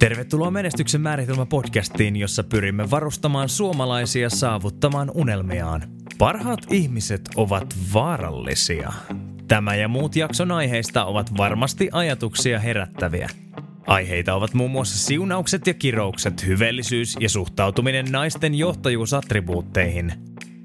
Tervetuloa 0.00 0.50
Menestyksen 0.50 1.00
määritelmä 1.00 1.46
podcastiin, 1.46 2.16
jossa 2.16 2.44
pyrimme 2.44 2.90
varustamaan 2.90 3.48
suomalaisia 3.48 4.30
saavuttamaan 4.30 5.10
unelmiaan. 5.14 5.82
Parhaat 6.18 6.60
ihmiset 6.70 7.20
ovat 7.36 7.74
vaarallisia. 7.94 8.92
Tämä 9.48 9.74
ja 9.74 9.88
muut 9.88 10.16
jakson 10.16 10.50
aiheista 10.50 11.04
ovat 11.04 11.36
varmasti 11.36 11.88
ajatuksia 11.92 12.58
herättäviä. 12.58 13.28
Aiheita 13.86 14.34
ovat 14.34 14.54
muun 14.54 14.70
muassa 14.70 15.06
siunaukset 15.06 15.66
ja 15.66 15.74
kiroukset, 15.74 16.46
hyvellisyys 16.46 17.16
ja 17.20 17.28
suhtautuminen 17.28 18.06
naisten 18.12 18.54
johtajuusattribuutteihin. 18.54 20.12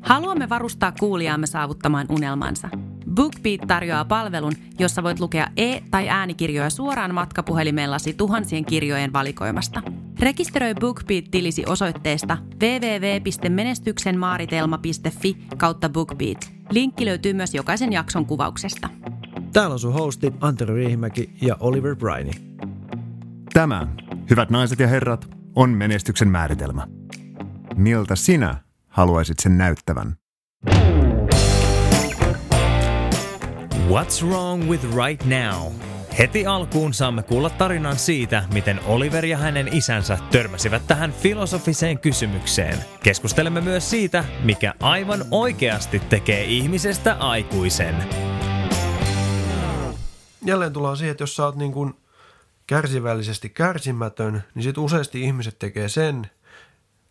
Haluamme 0.02 0.50
varustaa 0.50 0.92
kuulijaamme 1.00 1.48
saavuttamaan 1.48 2.06
unelmansa. 2.10 2.70
BookBeat 3.16 3.62
tarjoaa 3.68 4.06
palvelun, 4.06 4.54
jossa 4.80 5.04
voit 5.04 5.20
lukea 5.20 5.48
e- 5.58 5.80
tai 5.92 6.10
äänikirjoja 6.10 6.70
suoraan 6.70 7.14
matkapuhelimellasi 7.14 8.14
tuhansien 8.14 8.66
kirjojen 8.66 9.14
valikoimasta. 9.14 9.82
Rekisteröi 10.20 10.74
BookBeat-tilisi 10.74 11.64
osoitteesta 11.68 12.38
www.menestyksenmaaritelma.fi 12.62 15.38
kautta 15.58 15.90
BookBeat. 15.90 16.52
Linkki 16.72 17.06
löytyy 17.06 17.34
myös 17.34 17.54
jokaisen 17.54 17.94
jakson 17.94 18.26
kuvauksesta. 18.26 18.90
Täällä 19.54 19.74
on 19.74 19.80
sun 19.80 19.94
hostit 19.94 20.34
Antero 20.42 20.76
Riihimäki 20.76 21.30
ja 21.42 21.58
Oliver 21.60 21.96
Briney. 21.96 22.34
Tämä, 23.54 23.88
hyvät 24.30 24.50
naiset 24.50 24.80
ja 24.80 24.88
herrat, 24.88 25.30
on 25.56 25.70
menestyksen 25.70 26.28
määritelmä. 26.28 26.88
Miltä 27.76 28.16
sinä 28.16 28.58
haluaisit 28.88 29.40
sen 29.40 29.58
näyttävän? 29.58 30.16
What's 33.90 34.24
wrong 34.24 34.70
with 34.70 34.84
right 35.06 35.26
now? 35.26 35.72
Heti 36.18 36.46
alkuun 36.46 36.94
saamme 36.94 37.24
kuulla 37.24 37.50
tarinan 37.50 38.00
siitä, 38.00 38.44
miten 38.54 38.80
Oliver 38.86 39.26
ja 39.26 39.38
hänen 39.38 39.74
isänsä 39.74 40.18
törmäsivät 40.32 40.88
tähän 40.88 41.12
filosofiseen 41.14 42.00
kysymykseen. 42.00 42.78
Keskustelemme 43.04 43.62
myös 43.62 43.90
siitä, 43.90 44.26
mikä 44.44 44.74
aivan 44.80 45.26
oikeasti 45.32 46.00
tekee 46.00 46.44
ihmisestä 46.44 47.16
aikuisen. 47.20 47.96
Jälleen 50.46 50.74
tullaan 50.74 50.98
siihen, 50.98 51.12
että 51.12 51.24
jos 51.24 51.36
sä 51.36 51.46
oot 51.46 51.56
niin 51.56 51.72
kuin 51.72 51.94
kärsivällisesti 52.68 53.50
kärsimätön, 53.50 54.44
niin 54.56 54.64
sit 54.64 54.78
useasti 54.78 55.22
ihmiset 55.22 55.60
tekee 55.60 55.90
sen, 55.90 56.32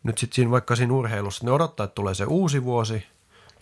nyt 0.03 0.19
sitten 0.19 0.35
siinä 0.35 0.51
vaikka 0.51 0.77
siinä 0.77 0.93
urheilussa, 0.93 1.45
ne 1.45 1.51
odottaa, 1.51 1.85
että 1.85 1.95
tulee 1.95 2.15
se 2.15 2.25
uusi 2.25 2.65
vuosi, 2.65 3.07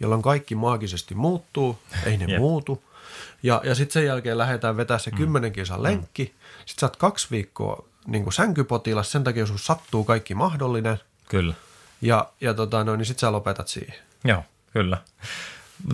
jolloin 0.00 0.22
kaikki 0.22 0.54
maagisesti 0.54 1.14
muuttuu, 1.14 1.78
ei 2.06 2.16
ne 2.16 2.38
muutu. 2.38 2.82
Ja, 3.42 3.60
ja 3.64 3.74
sitten 3.74 3.92
sen 3.92 4.06
jälkeen 4.06 4.38
lähdetään 4.38 4.76
vetää 4.76 4.98
se 4.98 5.10
kymmenen 5.10 5.52
kilsan 5.52 5.82
lenkki. 5.82 6.34
Sitten 6.66 6.80
sä 6.80 6.86
oot 6.86 6.96
kaksi 6.96 7.28
viikkoa 7.30 7.84
niin 8.06 8.22
kuin 8.22 8.32
sänkypotilas, 8.32 9.12
sen 9.12 9.24
takia 9.24 9.46
sun 9.46 9.58
sattuu 9.58 10.04
kaikki 10.04 10.34
mahdollinen. 10.34 11.00
Kyllä. 11.28 11.54
Ja, 12.00 12.28
ja 12.40 12.54
tota, 12.54 12.84
no, 12.84 12.96
niin 12.96 13.06
sitten 13.06 13.20
sä 13.20 13.32
lopetat 13.32 13.68
siihen. 13.68 13.94
Joo, 14.24 14.44
kyllä. 14.72 14.98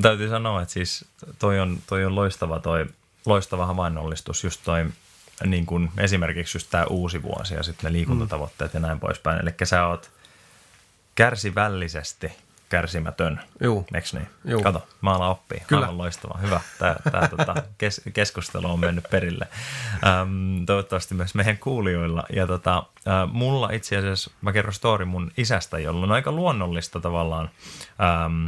Täytyy 0.03 0.29
sanoa, 0.29 0.63
että 0.63 0.75
siis 0.75 1.05
toi 1.39 1.61
on, 1.61 1.79
toi 1.87 2.05
on 2.05 2.15
loistava, 2.15 2.59
toi, 2.59 2.87
loistava 3.27 3.67
havainnollistus, 3.67 4.45
just 4.45 4.61
toi 4.65 4.87
niin 5.47 5.67
kuin 5.67 5.91
esimerkiksi 5.99 6.57
just 6.57 6.71
tämä 6.71 6.85
uusi 6.85 7.23
vuosi 7.23 7.55
ja 7.55 7.63
sitten 7.63 7.93
ne 7.93 7.99
liikuntatavoitteet 7.99 8.73
mm. 8.73 8.77
ja 8.77 8.87
näin 8.87 9.01
poispäin. 9.01 9.41
Eli 9.43 9.55
sä 9.65 9.87
oot 9.87 10.11
kärsivällisesti 11.15 12.33
kärsimätön. 12.69 13.41
Juu. 13.63 13.87
Eiks 13.95 14.15
niin? 14.15 14.29
Juu. 14.45 14.63
Kato, 14.63 14.87
mä 15.01 15.15
alan 15.15 15.31
oppia. 15.31 15.65
Kyllä. 15.67 15.83
Aivan 15.83 15.99
loistava. 15.99 16.39
Hyvä. 16.39 16.61
Tämä, 16.79 16.97
tämä 17.11 17.29
tota, 17.29 17.55
kes, 17.79 18.01
keskustelu 18.13 18.71
on 18.71 18.81
mennyt 18.81 19.05
perille. 19.11 19.49
Ähm, 20.07 20.65
toivottavasti 20.67 21.15
myös 21.15 21.35
meidän 21.35 21.59
kuulijoilla. 21.59 22.25
Ja 22.33 22.47
tota, 22.47 22.77
äh, 23.09 23.33
mulla 23.33 23.71
itse 23.71 23.97
asiassa, 23.97 24.31
mä 24.41 24.53
kerron 24.53 24.75
story 24.75 25.05
mun 25.05 25.31
isästä, 25.37 25.79
jolla 25.79 26.07
on 26.07 26.13
aika 26.13 26.33
luonnollista 26.33 27.01
tavallaan 27.01 27.51
ähm, 28.01 28.47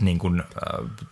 niin 0.00 0.18
kuin, 0.18 0.42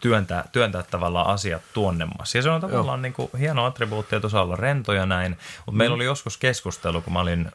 työntää, 0.00 0.44
työntää 0.52 0.82
tavallaan 0.82 1.26
asiat 1.26 1.62
tuonnemmas. 1.72 2.34
Ja 2.34 2.42
se 2.42 2.50
on 2.50 2.60
tavallaan 2.60 3.02
niin 3.02 3.12
kuin, 3.12 3.30
hieno 3.38 3.64
attribuutti, 3.64 4.16
että 4.16 4.26
osaa 4.26 4.42
olla 4.42 4.56
rento 4.56 4.92
ja 4.92 5.06
näin. 5.06 5.38
Mutta 5.56 5.72
mm. 5.72 5.78
meillä 5.78 5.94
oli 5.94 6.04
joskus 6.04 6.36
keskustelu, 6.36 7.00
kun 7.00 7.12
mä 7.12 7.20
olin, 7.20 7.48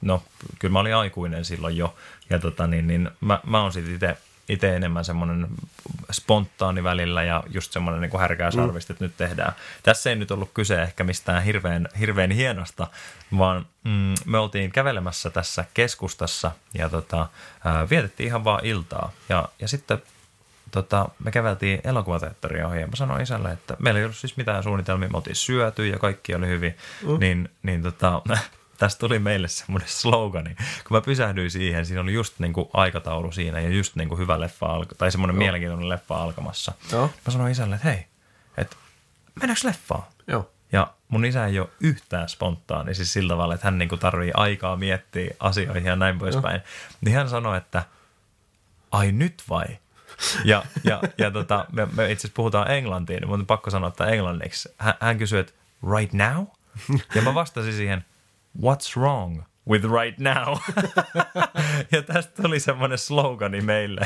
no 0.00 0.22
kyllä 0.58 0.72
mä 0.72 0.80
olin 0.80 0.96
aikuinen 0.96 1.44
silloin 1.44 1.76
jo, 1.76 1.94
ja 2.30 2.38
tota, 2.38 2.66
niin, 2.66 2.86
niin 2.86 3.10
mä, 3.20 3.40
mä 3.46 3.62
oon 3.62 3.72
sitten 3.72 3.94
itse 3.94 4.16
itse 4.48 4.76
enemmän 4.76 5.04
semmoinen 5.04 5.48
spontaani 6.12 6.84
välillä 6.84 7.22
ja 7.22 7.42
just 7.52 7.72
semmoinen 7.72 8.00
niin 8.02 8.20
härkää 8.20 8.50
sarvista, 8.50 8.92
että 8.92 9.04
nyt 9.04 9.16
tehdään. 9.16 9.52
Tässä 9.82 10.10
ei 10.10 10.16
nyt 10.16 10.30
ollut 10.30 10.50
kyse 10.54 10.82
ehkä 10.82 11.04
mistään 11.04 11.42
hirveän, 11.42 11.88
hirveän 12.00 12.30
hienosta, 12.30 12.86
vaan 13.38 13.66
mm, 13.84 14.14
me 14.24 14.38
oltiin 14.38 14.72
kävelemässä 14.72 15.30
tässä 15.30 15.64
keskustassa 15.74 16.50
ja 16.74 16.88
tota, 16.88 17.28
ää, 17.64 17.90
vietettiin 17.90 18.26
ihan 18.26 18.44
vaan 18.44 18.64
iltaa. 18.64 19.12
Ja, 19.28 19.48
ja 19.60 19.68
sitten 19.68 20.02
tota, 20.70 21.08
me 21.24 21.30
käveltiin 21.30 21.80
elokuvateatteria 21.84 22.68
ohi 22.68 22.80
ja 22.80 22.86
mä 22.86 22.96
sanoin 22.96 23.22
isälle, 23.22 23.52
että 23.52 23.76
meillä 23.78 23.98
ei 23.98 24.04
ollut 24.04 24.16
siis 24.16 24.36
mitään 24.36 24.62
suunnitelmia, 24.62 25.08
me 25.08 25.16
oltiin 25.16 25.36
syöty 25.36 25.86
ja 25.86 25.98
kaikki 25.98 26.34
oli 26.34 26.46
hyvin, 26.46 26.76
mm. 27.02 27.18
niin, 27.20 27.48
niin 27.62 27.82
tota, 27.82 28.22
tästä 28.78 29.00
tuli 29.00 29.18
meille 29.18 29.48
semmoinen 29.48 29.88
slogani. 29.88 30.54
Kun 30.88 30.96
mä 30.96 31.00
pysähdyin 31.00 31.50
siihen, 31.50 31.86
siinä 31.86 32.00
oli 32.00 32.12
just 32.12 32.38
niin 32.38 32.52
kuin 32.52 32.68
aikataulu 32.72 33.32
siinä 33.32 33.60
ja 33.60 33.68
just 33.68 33.96
niin 33.96 34.08
kuin 34.08 34.18
hyvä 34.18 34.40
leffa, 34.40 34.66
alka- 34.66 34.94
tai 34.94 35.10
semmoinen 35.10 35.36
mielenkiintoinen 35.36 35.88
leffa 35.88 36.22
alkamassa. 36.22 36.72
Joo. 36.92 37.10
Mä 37.26 37.32
sanoin 37.32 37.52
isälle, 37.52 37.74
että 37.74 37.88
hei, 37.88 38.06
että 38.56 38.76
mennäänkö 39.40 39.68
leffaan? 39.68 40.02
Joo. 40.26 40.50
Ja 40.72 40.92
mun 41.08 41.24
isä 41.24 41.46
ei 41.46 41.60
ole 41.60 41.68
yhtään 41.80 42.28
spontaani, 42.28 42.94
siis 42.94 43.12
sillä 43.12 43.32
tavalla, 43.32 43.54
että 43.54 43.66
hän 43.66 43.78
niinku 43.78 43.96
tarvii 43.96 44.30
aikaa 44.34 44.76
miettiä 44.76 45.34
asioihin 45.40 45.84
ja 45.84 45.96
näin 45.96 46.18
poispäin. 46.18 46.60
Niin 47.00 47.14
hän 47.14 47.28
sanoi, 47.28 47.56
että 47.56 47.82
ai 48.92 49.12
nyt 49.12 49.42
vai? 49.48 49.66
Ja, 50.44 50.62
ja, 50.84 51.00
ja 51.18 51.30
tota, 51.30 51.66
me, 51.72 51.86
me 51.86 52.12
itse 52.12 52.20
asiassa 52.20 52.36
puhutaan 52.36 52.70
englantiin, 52.70 53.20
niin 53.20 53.28
mun 53.28 53.40
on 53.40 53.46
pakko 53.46 53.70
sanoa, 53.70 53.88
että 53.88 54.06
englanniksi. 54.06 54.68
Hän, 54.78 54.94
hän 55.00 55.18
kysyi, 55.18 55.38
että 55.38 55.52
right 55.96 56.12
now? 56.12 56.46
Ja 57.14 57.22
mä 57.22 57.34
vastasin 57.34 57.72
siihen, 57.72 58.04
what's 58.62 58.96
wrong 58.96 59.42
with 59.68 59.84
right 59.84 60.18
now? 60.18 60.56
ja 61.92 62.02
tästä 62.02 62.42
tuli 62.42 62.60
semmoinen 62.60 62.98
slogani 62.98 63.60
meille, 63.60 64.00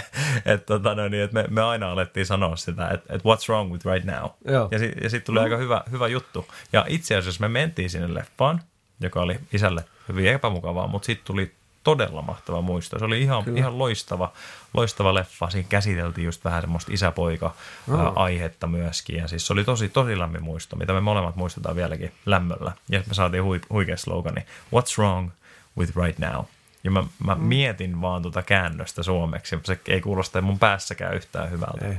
että, 0.44 0.66
tota, 0.66 0.94
no 0.94 1.08
niin, 1.08 1.22
että 1.22 1.34
me, 1.34 1.44
me 1.50 1.62
aina 1.62 1.92
alettiin 1.92 2.26
sanoa 2.26 2.56
sitä, 2.56 2.88
että, 2.88 3.14
että 3.14 3.28
what's 3.28 3.48
wrong 3.48 3.72
with 3.72 3.86
right 3.86 4.06
now? 4.06 4.30
Joo. 4.44 4.68
Ja, 4.70 4.78
si, 4.78 4.92
ja 5.02 5.10
sitten 5.10 5.26
tuli 5.26 5.40
aika 5.40 5.56
hyvä, 5.56 5.82
hyvä 5.90 6.08
juttu. 6.08 6.48
Ja 6.72 6.84
itse 6.88 7.16
asiassa 7.16 7.40
me 7.40 7.48
mentiin 7.48 7.90
sinne 7.90 8.14
leffaan, 8.14 8.62
joka 9.00 9.20
oli 9.20 9.40
isälle 9.52 9.84
hyvin 10.08 10.26
epämukavaa, 10.26 10.86
mutta 10.86 11.06
sitten 11.06 11.26
tuli 11.26 11.54
todella 11.84 12.22
mahtava 12.22 12.60
muisto. 12.60 12.98
Se 12.98 13.04
oli 13.04 13.22
ihan, 13.22 13.56
ihan 13.56 13.78
loistava, 13.78 14.32
loistava 14.74 15.14
leffa. 15.14 15.50
Siinä 15.50 15.68
käsiteltiin 15.68 16.24
just 16.24 16.44
vähän 16.44 16.62
semmoista 16.62 16.92
isäpoika-aihetta 16.92 18.66
myöskin. 18.66 19.16
Ja 19.16 19.28
siis 19.28 19.46
se 19.46 19.52
oli 19.52 19.64
tosi, 19.64 19.88
tosi 19.88 20.18
lämmin 20.18 20.42
muisto, 20.42 20.76
mitä 20.76 20.92
me 20.92 21.00
molemmat 21.00 21.36
muistetaan 21.36 21.76
vieläkin 21.76 22.12
lämmöllä. 22.26 22.72
Ja 22.88 23.02
me 23.06 23.14
saatiin 23.14 23.44
hui, 23.44 23.60
huikea 23.70 23.96
slogani, 23.96 24.40
what's 24.74 24.98
wrong 24.98 25.30
with 25.78 25.96
right 25.96 26.18
now? 26.18 26.44
Ja 26.84 26.90
mä, 26.90 27.04
mä 27.24 27.34
mm. 27.34 27.42
mietin 27.42 28.00
vaan 28.00 28.22
tuota 28.22 28.42
käännöstä 28.42 29.02
suomeksi. 29.02 29.58
Se 29.64 29.80
ei 29.88 30.00
kuulosta 30.00 30.40
mun 30.40 30.58
päässäkään 30.58 31.14
yhtään 31.14 31.50
hyvältä. 31.50 31.86
Ei. 31.86 31.98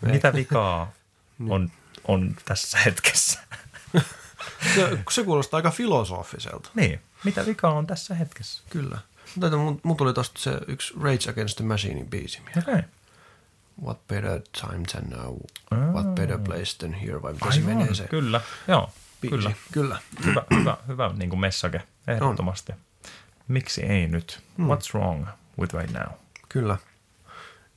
Mitä 0.00 0.32
vikaa 0.32 0.92
on, 1.48 1.70
on 2.08 2.36
tässä 2.44 2.78
hetkessä? 2.78 3.40
Se, 4.74 4.98
se 5.10 5.24
kuulostaa 5.24 5.58
aika 5.58 5.70
filosofiselta. 5.70 6.70
niin, 6.74 7.00
mitä 7.24 7.46
vikaa 7.46 7.72
on 7.72 7.86
tässä 7.86 8.14
hetkessä? 8.14 8.62
Kyllä. 8.70 8.98
Mutta 9.34 9.56
mun, 9.56 9.80
mun 9.82 9.96
tuli 9.96 10.14
tosta 10.14 10.40
se 10.40 10.58
yksi 10.68 10.94
Rage 11.02 11.30
Against 11.30 11.56
the 11.56 11.64
Machinein 11.64 12.10
biisi 12.10 12.40
mieleen. 12.40 12.62
Okei. 12.62 12.74
Okay. 12.74 12.88
What 13.82 14.06
better 14.08 14.40
time 14.60 14.82
than 14.92 15.10
now, 15.10 15.36
what 15.92 16.14
better 16.14 16.38
place 16.38 16.78
than 16.78 16.92
here, 16.92 17.22
vai 17.22 17.32
miten 17.32 17.52
se 17.52 17.60
menee 17.60 17.94
se 17.94 18.08
Kyllä, 18.08 18.40
joo, 18.68 18.90
biisi. 19.20 19.36
kyllä. 19.36 19.52
Kyllä. 19.72 19.98
Hyvä, 20.24 20.42
hyvä, 20.58 20.76
hyvä 20.88 21.10
niin 21.16 21.30
kuin 21.30 21.40
message, 21.40 21.82
ehdottomasti. 22.08 22.72
Miksi 23.48 23.82
ei 23.82 24.06
nyt? 24.06 24.40
Hmm. 24.56 24.66
What's 24.66 24.94
wrong 24.94 25.26
with 25.60 25.74
right 25.74 25.92
now? 25.92 26.06
Kyllä. 26.48 26.76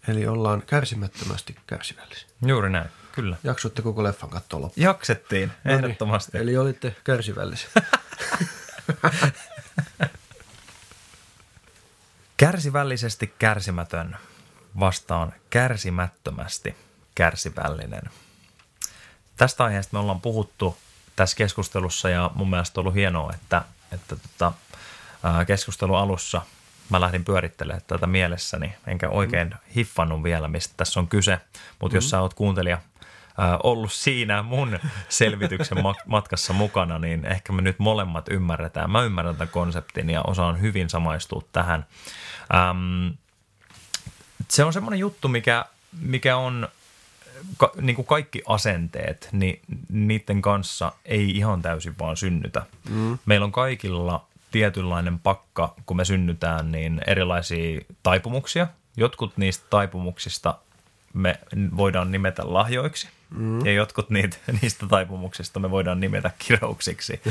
Eli 0.07 0.27
ollaan 0.27 0.63
kärsimättömästi 0.65 1.55
kärsivällisiä. 1.67 2.27
Juuri 2.45 2.69
näin, 2.69 2.89
kyllä. 3.11 3.37
Jaksoitte 3.43 3.81
koko 3.81 4.03
leffan 4.03 4.29
katsoa 4.29 4.61
loppuun. 4.61 4.83
Jaksettiin, 4.83 5.51
ehdottomasti. 5.65 6.37
No 6.37 6.39
niin, 6.39 6.49
Eli 6.49 6.57
olitte 6.57 6.95
kärsivällisiä. 7.03 7.69
Kärsivällisesti 12.37 13.33
kärsimätön 13.39 14.17
vastaan 14.79 15.33
kärsimättömästi 15.49 16.75
kärsivällinen. 17.15 18.03
Tästä 19.37 19.63
aiheesta 19.63 19.93
me 19.93 19.99
ollaan 19.99 20.21
puhuttu 20.21 20.77
tässä 21.15 21.37
keskustelussa 21.37 22.09
ja 22.09 22.31
mun 22.35 22.49
mielestä 22.49 22.79
on 22.79 22.83
ollut 22.83 22.95
hienoa, 22.95 23.33
että, 23.33 23.61
että 23.91 24.15
tota, 24.15 24.53
keskustelun 25.47 25.97
alussa 25.97 26.41
mä 26.89 27.01
lähdin 27.01 27.25
pyörittelemään 27.25 27.81
tätä 27.87 28.07
mielessäni, 28.07 28.75
enkä 28.87 29.09
oikein 29.09 29.55
hiffannut 29.75 30.23
vielä, 30.23 30.47
mistä 30.47 30.73
tässä 30.77 30.99
on 30.99 31.07
kyse. 31.07 31.39
Mutta 31.79 31.97
jos 31.97 32.09
sä 32.09 32.21
oot 32.21 32.33
kuuntelija 32.33 32.81
ollut 33.63 33.91
siinä 33.91 34.43
mun 34.43 34.79
selvityksen 35.09 35.77
matkassa 36.05 36.53
mukana, 36.53 36.99
niin 36.99 37.25
ehkä 37.25 37.53
me 37.53 37.61
nyt 37.61 37.79
molemmat 37.79 38.25
ymmärretään. 38.29 38.91
Mä 38.91 39.03
ymmärrän 39.03 39.35
tämän 39.35 39.51
konseptin 39.51 40.09
ja 40.09 40.21
osaan 40.21 40.61
hyvin 40.61 40.89
samaistua 40.89 41.41
tähän. 41.51 41.85
Ähm, 42.55 43.07
se 44.49 44.63
on 44.63 44.73
semmoinen 44.73 44.99
juttu, 44.99 45.27
mikä, 45.27 45.65
mikä 46.01 46.37
on 46.37 46.67
ka, 47.57 47.71
niin 47.81 47.95
kuin 47.95 48.05
kaikki 48.05 48.41
asenteet, 48.47 49.29
niin 49.31 49.61
niiden 49.89 50.41
kanssa 50.41 50.91
ei 51.05 51.29
ihan 51.29 51.61
täysin 51.61 51.95
vaan 51.99 52.17
synnytä. 52.17 52.61
Mm. 52.89 53.17
Meillä 53.25 53.43
on 53.43 53.51
kaikilla 53.51 54.25
tietynlainen 54.51 55.19
pakka, 55.19 55.73
kun 55.85 55.97
me 55.97 56.05
synnytään, 56.05 56.71
niin 56.71 57.01
erilaisia 57.07 57.81
taipumuksia. 58.03 58.67
Jotkut 58.97 59.37
niistä 59.37 59.65
taipumuksista 59.69 60.57
me 61.13 61.39
voidaan 61.77 62.11
nimetä 62.11 62.43
lahjoiksi 62.45 63.09
mm. 63.29 63.65
ja 63.65 63.73
jotkut 63.73 64.09
niitä, 64.09 64.37
niistä 64.61 64.87
taipumuksista 64.87 65.59
me 65.59 65.71
voidaan 65.71 65.99
nimetä 65.99 66.31
kirouksiksi. 66.39 67.21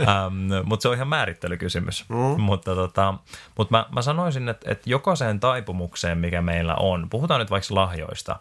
um, 0.00 0.34
mutta 0.64 0.82
se 0.82 0.88
on 0.88 0.94
ihan 0.94 1.08
määrittelykysymys. 1.08 2.04
Mm. 2.08 2.40
Mutta, 2.40 2.74
tota, 2.74 3.14
mutta 3.58 3.76
mä, 3.76 3.86
mä 3.94 4.02
sanoisin, 4.02 4.48
että, 4.48 4.70
että 4.70 4.90
jokaiseen 4.90 5.40
taipumukseen, 5.40 6.18
mikä 6.18 6.42
meillä 6.42 6.74
on, 6.74 7.10
puhutaan 7.10 7.40
nyt 7.40 7.50
vaikka 7.50 7.74
lahjoista, 7.74 8.36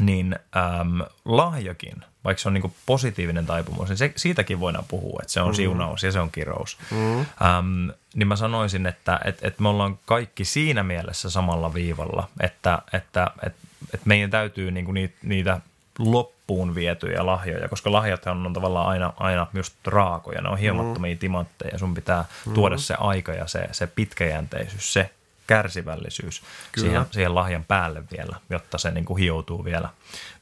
niin 0.00 0.36
äm, 0.56 1.00
lahjakin, 1.24 1.94
vaikka 2.24 2.42
se 2.42 2.48
on 2.48 2.54
niin 2.54 2.74
positiivinen 2.86 3.46
taipumus, 3.46 3.88
niin 3.88 3.96
se, 3.96 4.12
siitäkin 4.16 4.60
voidaan 4.60 4.84
puhua, 4.88 5.18
että 5.22 5.32
se 5.32 5.40
on 5.40 5.48
mm. 5.48 5.54
siunaus 5.54 6.02
ja 6.02 6.12
se 6.12 6.20
on 6.20 6.30
kirous. 6.30 6.78
Mm. 6.90 7.20
Äm, 7.20 7.90
niin 8.14 8.28
mä 8.28 8.36
sanoisin, 8.36 8.86
että 8.86 9.20
et, 9.24 9.38
et 9.42 9.60
me 9.60 9.68
ollaan 9.68 9.98
kaikki 10.04 10.44
siinä 10.44 10.82
mielessä 10.82 11.30
samalla 11.30 11.74
viivalla, 11.74 12.28
että, 12.40 12.82
että 12.92 13.30
et, 13.42 13.54
et 13.94 14.06
meidän 14.06 14.30
täytyy 14.30 14.70
niin 14.70 14.94
niitä, 14.94 15.16
niitä 15.22 15.60
loppuun 15.98 16.74
vietyjä 16.74 17.26
lahjoja, 17.26 17.68
koska 17.68 17.92
lahjat 17.92 18.26
on 18.26 18.52
tavallaan 18.52 18.88
aina, 18.88 19.12
aina 19.16 19.46
myös 19.52 19.72
raakoja, 19.84 20.40
ne 20.40 20.48
on 20.48 20.58
hiemattomia 20.58 21.14
mm. 21.14 21.18
timantteja, 21.18 21.78
sun 21.78 21.94
pitää 21.94 22.24
mm. 22.46 22.54
tuoda 22.54 22.78
se 22.78 22.94
aika 22.98 23.32
ja 23.32 23.46
se, 23.46 23.68
se 23.72 23.86
pitkäjänteisyys, 23.86 24.92
se 24.92 25.10
kärsivällisyys 25.46 26.42
siihen, 26.80 27.06
siihen 27.10 27.34
lahjan 27.34 27.64
päälle 27.64 28.02
vielä, 28.16 28.36
jotta 28.50 28.78
se 28.78 28.90
niin 28.90 29.04
kuin 29.04 29.18
hioutuu 29.18 29.64
vielä, 29.64 29.88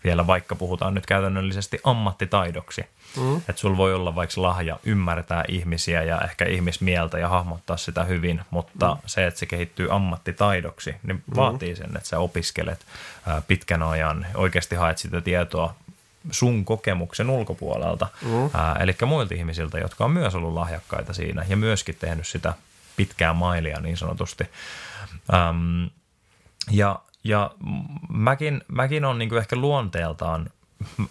vielä, 0.04 0.26
vaikka 0.26 0.54
puhutaan 0.54 0.94
nyt 0.94 1.06
käytännöllisesti 1.06 1.80
ammattitaidoksi. 1.84 2.86
Mm. 3.16 3.36
Että 3.36 3.56
sulla 3.56 3.76
voi 3.76 3.94
olla 3.94 4.14
vaikka 4.14 4.42
lahja 4.42 4.78
ymmärtää 4.84 5.44
ihmisiä 5.48 6.02
ja 6.02 6.20
ehkä 6.20 6.44
ihmismieltä 6.44 7.18
ja 7.18 7.28
hahmottaa 7.28 7.76
sitä 7.76 8.04
hyvin, 8.04 8.40
mutta 8.50 8.94
mm. 8.94 9.00
se, 9.06 9.26
että 9.26 9.40
se 9.40 9.46
kehittyy 9.46 9.94
ammattitaidoksi, 9.94 10.94
niin 11.02 11.16
mm. 11.16 11.36
vaatii 11.36 11.76
sen, 11.76 11.96
että 11.96 12.08
sä 12.08 12.18
opiskelet 12.18 12.86
pitkän 13.48 13.82
ajan, 13.82 14.26
oikeasti 14.34 14.76
haet 14.76 14.98
sitä 14.98 15.20
tietoa 15.20 15.74
sun 16.30 16.64
kokemuksen 16.64 17.30
ulkopuolelta, 17.30 18.06
mm. 18.22 18.50
eli 18.80 18.96
muilta 19.06 19.34
ihmisiltä, 19.34 19.78
jotka 19.78 20.04
on 20.04 20.10
myös 20.10 20.34
ollut 20.34 20.54
lahjakkaita 20.54 21.12
siinä 21.12 21.44
ja 21.48 21.56
myöskin 21.56 21.96
tehnyt 22.00 22.26
sitä 22.26 22.54
pitkää 22.96 23.32
mailia 23.32 23.80
niin 23.80 23.96
sanotusti. 23.96 24.44
Um, 25.50 25.90
ja, 26.70 26.98
ja 27.24 27.50
mäkin, 28.08 28.60
mäkin 28.68 29.04
on 29.04 29.18
niin 29.18 29.38
ehkä 29.38 29.56
luonteeltaan, 29.56 30.50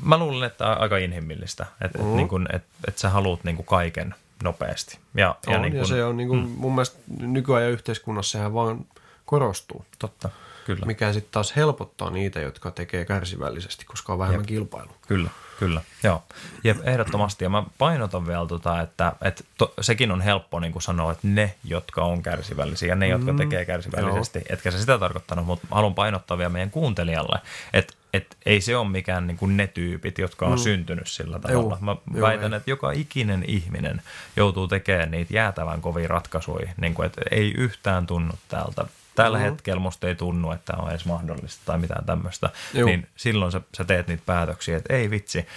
mä 0.05 0.17
luulen, 0.17 0.47
että 0.47 0.73
aika 0.73 0.97
inhimillistä, 0.97 1.65
että 1.81 1.99
mm. 1.99 2.09
et, 2.09 2.15
niin 2.15 2.55
et, 2.55 2.63
et 2.87 2.97
sä 2.97 3.09
haluat 3.09 3.43
niin 3.43 3.65
kaiken 3.65 4.15
nopeasti. 4.43 4.97
Ja, 5.15 5.35
on, 5.47 5.53
ja, 5.53 5.59
niin 5.59 5.71
kun, 5.71 5.79
ja 5.79 5.85
se 5.85 6.03
on 6.03 6.17
niin 6.17 6.29
kuin, 6.29 6.39
mm. 6.39 6.49
mun 6.49 6.75
mielestä 6.75 6.99
nykyajan 7.19 7.71
yhteiskunnassa 7.71 8.31
sehän 8.31 8.53
vaan 8.53 8.85
korostuu. 9.25 9.85
Totta, 9.99 10.29
kyllä. 10.65 10.85
Mikä 10.85 11.13
sitten 11.13 11.31
taas 11.31 11.55
helpottaa 11.55 12.09
niitä, 12.09 12.39
jotka 12.39 12.71
tekee 12.71 13.05
kärsivällisesti, 13.05 13.85
koska 13.85 14.13
on 14.13 14.19
vähemmän 14.19 14.41
Jep. 14.41 14.47
kilpailu. 14.47 14.91
Kyllä. 15.07 15.29
Kyllä, 15.63 15.81
joo. 16.03 16.23
Ja 16.63 16.75
ehdottomasti. 16.83 17.43
Ja 17.43 17.49
mä 17.49 17.63
painotan 17.77 18.27
vielä, 18.27 18.45
tota, 18.45 18.81
että, 18.81 19.13
että 19.21 19.43
to, 19.57 19.73
sekin 19.81 20.11
on 20.11 20.21
helppo 20.21 20.59
niin 20.59 20.71
kuin 20.71 20.83
sanoa, 20.83 21.11
että 21.11 21.27
ne, 21.27 21.55
jotka 21.63 22.03
on 22.03 22.23
kärsivällisiä 22.23 22.89
ja 22.89 22.95
ne, 22.95 23.07
jotka 23.07 23.31
mm, 23.31 23.37
tekee 23.37 23.65
kärsivällisesti, 23.65 24.39
joo. 24.39 24.45
etkä 24.49 24.71
se 24.71 24.79
sitä 24.79 24.97
tarkoittanut, 24.97 25.45
mutta 25.45 25.67
haluan 25.71 25.95
painottaa 25.95 26.37
vielä 26.37 26.49
meidän 26.49 26.71
kuuntelijalle, 26.71 27.39
että 27.73 27.93
et 28.13 28.37
ei 28.45 28.61
se 28.61 28.77
ole 28.77 28.89
mikään 28.89 29.27
niin 29.27 29.37
kuin 29.37 29.57
ne 29.57 29.67
tyypit, 29.67 30.17
jotka 30.17 30.45
on 30.45 30.51
mm. 30.51 30.57
syntynyt 30.57 31.07
sillä 31.07 31.39
tavalla. 31.39 31.77
Mä 31.81 31.95
Joo, 32.13 32.27
väitän, 32.27 32.53
ei. 32.53 32.57
että 32.57 32.71
joka 32.71 32.91
ikinen 32.91 33.43
ihminen 33.47 34.01
joutuu 34.35 34.67
tekemään 34.67 35.11
niitä 35.11 35.33
jäätävän 35.33 35.81
kovia 35.81 36.07
ratkaisuja, 36.07 36.73
niin 36.77 36.93
kuin, 36.93 37.05
että 37.05 37.21
ei 37.31 37.53
yhtään 37.57 38.07
tunnu 38.07 38.33
täältä 38.47 38.85
tällä 39.15 39.37
mm-hmm. 39.37 39.51
hetkellä 39.51 39.79
musta 39.79 40.07
ei 40.07 40.15
tunnu, 40.15 40.51
että 40.51 40.73
on 40.77 40.89
edes 40.89 41.05
mahdollista 41.05 41.61
tai 41.65 41.77
mitään 41.77 42.05
tämmöistä, 42.05 42.49
Juh. 42.73 42.85
niin 42.85 43.07
silloin 43.15 43.51
sä, 43.51 43.61
sä 43.77 43.83
teet 43.83 44.07
niitä 44.07 44.23
päätöksiä, 44.25 44.77
että 44.77 44.93
ei 44.93 45.09
vitsi, 45.09 45.47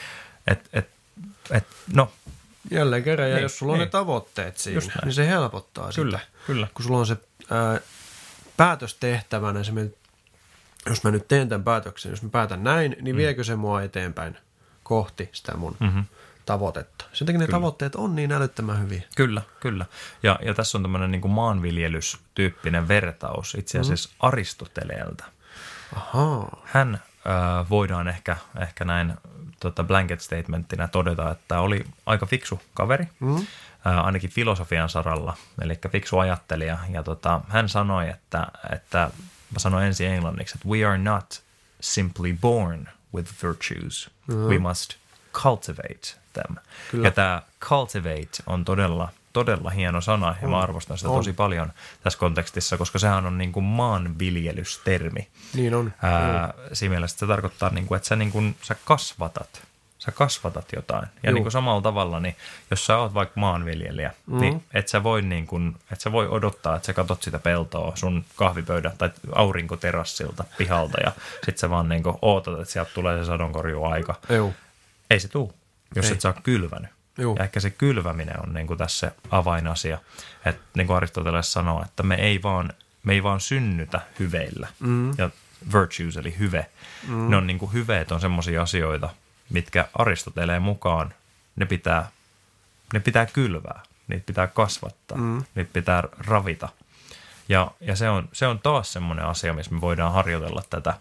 että 0.47 0.69
et, 0.73 0.89
et, 1.51 1.67
no. 1.95 2.13
Jälleen 2.71 3.03
kerran, 3.03 3.29
ja 3.29 3.35
niin, 3.35 3.43
jos 3.43 3.59
sulla 3.59 3.73
on 3.73 3.79
niin. 3.79 3.87
ne 3.87 3.91
tavoitteet 3.91 4.59
siinä, 4.59 4.81
niin 5.05 5.13
se 5.13 5.27
helpottaa 5.27 5.91
kyllä, 5.95 6.19
sitä. 6.19 6.31
Kyllä, 6.47 6.69
Kun 6.75 6.85
sulla 6.85 6.99
on 6.99 7.07
se 7.07 7.17
ää, 7.51 7.81
päätös 8.57 8.95
tehtävänä, 8.95 9.65
se 9.65 9.73
jos 10.87 11.05
mä 11.05 11.11
nyt 11.11 11.29
teen 11.29 11.49
tämän 11.49 11.65
päätöksen, 11.65 12.11
jos 12.11 12.23
mä 12.23 12.29
päätän 12.29 12.65
näin, 12.65 12.97
niin 13.01 13.17
mm. 13.17 13.19
viekö 13.19 13.45
se 13.45 13.57
mua 13.57 13.83
eteenpäin 13.83 14.37
kohti 14.83 15.29
sitä 15.33 15.57
mun 15.57 15.77
mm-hmm 15.81 16.05
tavoitetta. 16.47 17.05
Sen 17.13 17.27
takia 17.27 17.39
ne 17.39 17.47
kyllä. 17.47 17.57
tavoitteet 17.57 17.95
on 17.95 18.17
niin 18.17 18.33
älyttömän 18.33 18.81
hyviä. 18.81 19.03
Kyllä, 19.17 19.43
kyllä. 19.61 19.87
Ja, 20.23 20.39
ja 20.43 20.55
tässä 20.55 20.79
on 20.79 20.83
tämmöinen 20.83 21.11
niin 21.11 21.31
maanviljelystyyppinen 21.31 22.89
vertaus 22.89 23.55
itse 23.55 23.79
asiassa 23.79 24.09
mm. 24.09 24.17
Aristoteleelta. 24.21 25.25
Ahaa. 25.97 26.63
Hän 26.65 26.95
äh, 26.95 27.71
voidaan 27.71 28.09
ehkä, 28.09 28.37
ehkä 28.61 28.85
näin 28.85 29.15
tota 29.61 29.85
blanket 29.85 30.21
statementtina 30.21 30.89
todeta, 30.89 31.31
että 31.31 31.61
oli 31.61 31.85
aika 32.07 32.27
fiksu 32.27 32.61
kaveri, 32.75 33.09
mm. 33.21 33.37
äh, 33.37 34.07
ainakin 34.07 34.31
filosofian 34.31 34.89
saralla, 34.89 35.37
eli 35.61 35.79
fiksu 35.93 36.19
ajattelija. 36.19 36.79
Ja 36.91 37.03
tota, 37.03 37.41
hän 37.49 37.69
sanoi, 37.69 38.09
että, 38.09 38.47
että 38.73 39.11
mä 39.53 39.59
sanoin 39.59 39.87
ensin 39.87 40.09
englanniksi, 40.09 40.55
että 40.59 40.69
we 40.69 40.85
are 40.85 40.99
not 40.99 41.43
simply 41.81 42.37
born 42.41 42.89
with 43.15 43.31
virtues. 43.43 44.11
Mm. 44.27 44.37
We 44.37 44.59
must 44.59 44.95
cultivate 45.33 46.26
them. 46.43 46.57
Kyllä. 46.91 47.09
Ja 47.09 47.11
tämä 47.11 47.43
cultivate 47.61 48.43
on 48.47 48.65
todella, 48.65 49.09
todella 49.33 49.71
hieno 49.71 50.01
sana 50.01 50.27
ja 50.27 50.47
on. 50.47 50.51
mä 50.51 50.61
arvostan 50.61 50.99
sitä 50.99 51.11
on. 51.11 51.17
tosi 51.17 51.33
paljon 51.33 51.73
tässä 52.03 52.19
kontekstissa, 52.19 52.77
koska 52.77 52.99
sehän 52.99 53.27
on 53.27 53.39
niin 53.39 53.53
kuin 53.53 53.65
maanviljelystermi. 53.65 55.29
Niin 55.55 55.75
on. 55.75 55.93
Ää, 56.03 56.55
siinä 56.73 56.93
mielessä 56.93 57.19
se 57.19 57.27
tarkoittaa, 57.27 57.71
niin 57.71 57.87
kuin, 57.87 57.97
että 57.97 58.09
sä, 58.09 58.17
niin 58.17 58.33
kuin, 58.33 58.57
sä 58.63 58.77
kasvatat 58.85 59.67
sä 60.07 60.13
kasvatat 60.13 60.73
jotain. 60.77 61.09
Ja 61.23 61.33
niin 61.33 61.45
kuin 61.45 61.53
samalla 61.53 61.83
tavalla, 61.83 62.21
niin 62.21 62.37
jos 62.71 62.87
sä 62.87 62.97
oot 62.97 63.15
vaikka 63.15 63.41
maanviljelijä, 63.41 64.13
mm. 64.27 64.41
niin 64.41 64.65
et 64.75 64.89
sä, 64.89 65.03
voi 65.03 65.23
niin 65.23 65.47
kuin, 65.47 65.77
et 65.93 66.01
sä 66.01 66.13
voi 66.13 66.29
odottaa, 66.29 66.77
että 66.77 66.87
sä 66.87 66.93
katot 66.93 67.23
sitä 67.23 67.39
peltoa 67.39 67.97
sun 67.97 68.25
kahvipöydä 68.37 68.93
tai 68.99 69.11
aurinkoterassilta 69.35 70.45
pihalta 70.59 70.99
ja 71.05 71.13
sit 71.45 71.59
sä 71.59 71.71
vaan 71.71 71.89
niin 71.89 72.03
kuin 72.03 72.17
ootat, 72.23 72.61
että 72.61 72.73
sieltä 72.73 72.91
tulee 72.95 73.19
se 73.19 73.25
sadonkorjuaika. 73.25 74.15
Joo. 74.29 74.53
Ei 75.11 75.21
se 75.21 75.29
tuu 75.29 75.53
jos 75.95 76.07
Ei. 76.07 76.13
et 76.13 76.25
ole 76.25 76.35
kylvänyt. 76.43 76.91
Juu. 77.19 77.37
Ja 77.37 77.45
ehkä 77.45 77.61
se 77.61 77.71
kylväminen 77.71 78.47
on 78.47 78.55
niin 78.55 78.67
kuin 78.67 78.79
tässä 78.79 79.13
avainasia. 79.31 79.99
Että 80.45 80.63
niin 80.75 80.87
kuin 80.87 80.97
Aristoteles 80.97 81.53
sanoo, 81.53 81.83
että 81.83 82.03
me 82.03 82.15
ei 82.15 82.43
vaan, 82.43 82.73
me 83.03 83.13
ei 83.13 83.23
vaan 83.23 83.41
synnytä 83.41 84.01
hyveillä. 84.19 84.69
Mm. 84.81 85.11
Ja 85.19 85.31
virtues 85.73 86.17
eli 86.17 86.35
hyve. 86.39 86.67
Mm. 87.09 87.31
Ne 87.31 87.37
on 87.37 87.47
niin 87.47 87.59
kuin 87.59 87.73
hyveet 87.73 88.13
on 88.13 88.21
semmoisia 88.21 88.63
asioita, 88.63 89.09
mitkä 89.51 89.89
Aristoteleen 89.99 90.63
mukaan 90.63 91.15
ne 91.57 91.67
pitää, 91.67 92.09
ne 92.93 93.01
pitää 93.01 93.27
kylvää. 93.27 93.83
Niitä 94.09 94.27
pitää 94.27 94.47
kasvattaa. 94.47 95.19
Mm. 95.19 95.45
Niitä 95.55 95.71
pitää 95.73 96.03
ravita. 96.19 96.69
Ja, 97.49 97.71
ja 97.81 97.97
se, 97.97 98.09
on, 98.09 98.29
se 98.33 98.47
on 98.47 98.59
taas 98.59 98.93
semmoinen 98.93 99.25
asia, 99.25 99.55
missä 99.55 99.75
me 99.75 99.81
voidaan 99.81 100.13
harjoitella 100.13 100.63
tätä 100.71 100.95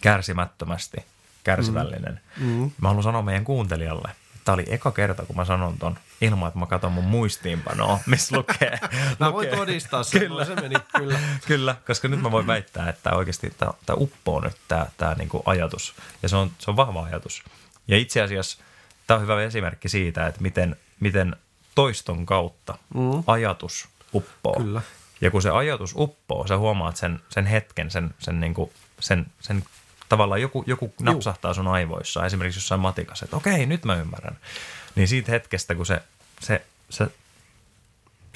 kärsimättömästi– 0.00 0.96
kärsivällinen. 1.48 2.20
Mm. 2.40 2.46
mm. 2.46 2.70
Mä 2.80 2.88
haluan 2.88 3.02
sanoa 3.02 3.22
meidän 3.22 3.44
kuuntelijalle, 3.44 4.08
Tämä 4.48 4.54
oli 4.54 4.64
eka 4.66 4.90
kerta, 4.90 5.26
kun 5.26 5.36
mä 5.36 5.44
sanon 5.44 5.78
ton 5.78 5.98
ilman, 6.20 6.48
että 6.48 6.58
mä 6.58 6.66
katson 6.66 6.92
mun 6.92 7.04
muistiinpanoa, 7.04 8.00
missä 8.06 8.36
lukee. 8.36 8.78
mä 9.20 9.32
voin 9.32 9.48
todistaa 9.48 10.02
sen, 10.02 10.20
kyllä. 10.20 10.44
se 10.44 10.54
meni 10.54 10.74
kyllä. 10.96 11.18
kyllä, 11.46 11.76
koska 11.86 12.08
nyt 12.08 12.22
mä 12.22 12.30
voin 12.30 12.46
väittää, 12.46 12.88
että 12.88 13.10
oikeasti 13.12 13.52
tämä, 13.58 13.72
uppoo 13.96 14.40
nyt 14.40 14.56
tämä, 14.96 15.14
niin 15.14 15.28
kuin 15.28 15.42
ajatus. 15.46 15.94
Ja 16.22 16.28
se 16.28 16.36
on, 16.36 16.50
se 16.58 16.70
on 16.70 16.76
vahva 16.76 17.02
ajatus. 17.02 17.42
Ja 17.88 17.96
itse 17.96 18.22
asiassa 18.22 18.58
tämä 19.06 19.16
on 19.16 19.22
hyvä 19.22 19.42
esimerkki 19.42 19.88
siitä, 19.88 20.26
että 20.26 20.42
miten, 20.42 20.76
miten 21.00 21.36
toiston 21.74 22.26
kautta 22.26 22.78
mm. 22.94 23.22
ajatus 23.26 23.88
uppoo. 24.14 24.56
Kyllä. 24.56 24.82
Ja 25.20 25.30
kun 25.30 25.42
se 25.42 25.50
ajatus 25.50 25.94
uppoo, 25.96 26.46
sä 26.46 26.58
huomaat 26.58 26.96
sen, 26.96 27.20
sen 27.28 27.46
hetken, 27.46 27.90
sen, 27.90 28.14
sen, 28.18 28.40
niin 28.40 28.54
kuin, 28.54 28.70
sen, 29.00 29.26
sen 29.40 29.64
tavallaan 30.08 30.40
joku, 30.40 30.64
joku 30.66 30.94
napsahtaa 31.00 31.54
sun 31.54 31.68
aivoissa, 31.68 32.26
esimerkiksi 32.26 32.58
jossain 32.58 32.80
matikassa, 32.80 33.24
että 33.24 33.36
okei, 33.36 33.66
nyt 33.66 33.84
mä 33.84 33.96
ymmärrän. 33.96 34.38
Niin 34.94 35.08
siitä 35.08 35.32
hetkestä, 35.32 35.74
kun 35.74 35.86
se, 35.86 36.02
se, 36.40 36.64
se, 36.90 37.06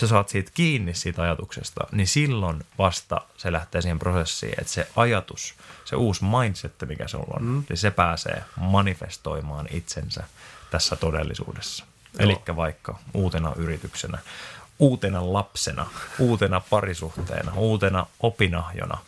sä 0.00 0.06
saat 0.06 0.28
siitä 0.28 0.50
kiinni 0.54 0.94
siitä 0.94 1.22
ajatuksesta, 1.22 1.86
niin 1.92 2.06
silloin 2.06 2.66
vasta 2.78 3.20
se 3.36 3.52
lähtee 3.52 3.82
siihen 3.82 3.98
prosessiin, 3.98 4.54
että 4.58 4.72
se 4.72 4.88
ajatus, 4.96 5.54
se 5.84 5.96
uusi 5.96 6.24
mindset, 6.24 6.74
mikä 6.86 7.08
sulla 7.08 7.36
on, 7.36 7.44
mm. 7.44 7.64
niin 7.68 7.76
se 7.76 7.90
pääsee 7.90 8.44
manifestoimaan 8.56 9.66
itsensä 9.70 10.24
tässä 10.70 10.96
todellisuudessa. 10.96 11.84
Eli 12.18 12.38
vaikka 12.56 12.98
uutena 13.14 13.52
yrityksenä, 13.56 14.18
uutena 14.78 15.32
lapsena, 15.32 15.86
uutena 16.18 16.60
parisuhteena, 16.70 17.52
uutena 17.56 18.06
opinahjona, 18.20 18.98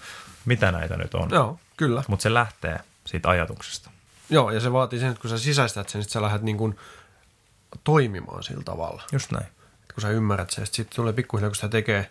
mitä 0.44 0.72
näitä 0.72 0.96
nyt 0.96 1.14
on. 1.14 1.30
Joo, 1.30 1.58
kyllä. 1.76 2.02
Mutta 2.08 2.22
se 2.22 2.34
lähtee 2.34 2.80
siitä 3.06 3.28
ajatuksesta. 3.28 3.90
Joo, 4.30 4.50
ja 4.50 4.60
se 4.60 4.72
vaatii 4.72 4.98
sen, 4.98 5.08
että 5.08 5.20
kun 5.20 5.30
sä 5.30 5.38
sisäistät 5.38 5.88
sen, 5.88 6.02
sitten 6.02 6.12
sä 6.12 6.22
lähdet 6.22 6.42
niin 6.42 6.56
kuin 6.56 6.78
toimimaan 7.84 8.42
sillä 8.42 8.62
tavalla. 8.64 9.02
Just 9.12 9.32
näin. 9.32 9.46
Et 9.82 9.92
kun 9.94 10.02
sä 10.02 10.10
ymmärrät 10.10 10.50
sen, 10.50 10.66
sitten 10.66 10.96
tulee 10.96 11.12
pikkuhiljaa, 11.12 11.50
kun 11.50 11.56
sitä 11.56 11.68
tekee, 11.68 12.10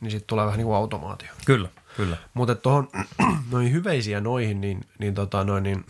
niin 0.00 0.10
sitten 0.10 0.26
tulee 0.26 0.46
vähän 0.46 0.58
niin 0.58 0.66
kuin 0.66 0.76
automaatio. 0.76 1.28
Kyllä, 1.44 1.68
kyllä. 1.96 2.16
Mutta 2.34 2.54
tuohon 2.54 2.88
noihin 3.52 3.72
hyveisiä 3.72 4.20
noihin, 4.20 4.60
niin, 4.60 4.86
niin, 4.98 5.14
tota, 5.14 5.44
noin, 5.44 5.62
niin 5.62 5.86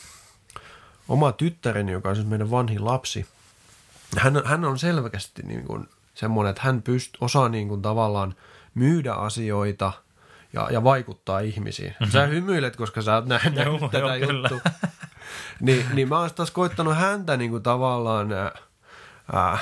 oma 1.08 1.32
tyttäreni, 1.32 1.92
joka 1.92 2.08
on 2.08 2.16
siis 2.16 2.28
meidän 2.28 2.50
vanhin 2.50 2.84
lapsi, 2.84 3.26
hän, 4.18 4.42
hän 4.44 4.64
on 4.64 4.78
selvästi 4.78 5.42
niin 5.42 5.64
kuin 5.64 5.88
semmoinen, 6.14 6.50
että 6.50 6.62
hän 6.62 6.82
pyst, 6.82 7.10
osaa 7.20 7.48
niin 7.48 7.68
kuin 7.68 7.82
tavallaan 7.82 8.34
myydä 8.74 9.12
asioita 9.12 9.92
ja, 10.52 10.68
ja 10.70 10.84
vaikuttaa 10.84 11.40
ihmisiin. 11.40 11.90
Mm-hmm. 11.90 12.10
Sä 12.12 12.26
hymyilet, 12.26 12.76
koska 12.76 13.02
sä 13.02 13.14
oot 13.14 13.26
nähnyt 13.26 13.64
Joo, 13.64 13.78
tätä 13.78 13.98
joo, 13.98 14.28
kyllä. 14.28 14.48
juttua. 14.50 14.72
niin, 15.60 15.86
niin 15.94 16.08
mä 16.08 16.18
oon 16.18 16.30
taas 16.34 16.50
koittanut 16.50 16.96
häntä 16.96 17.36
niin 17.36 17.50
kuin 17.50 17.62
tavallaan, 17.62 18.32
ää, 19.32 19.58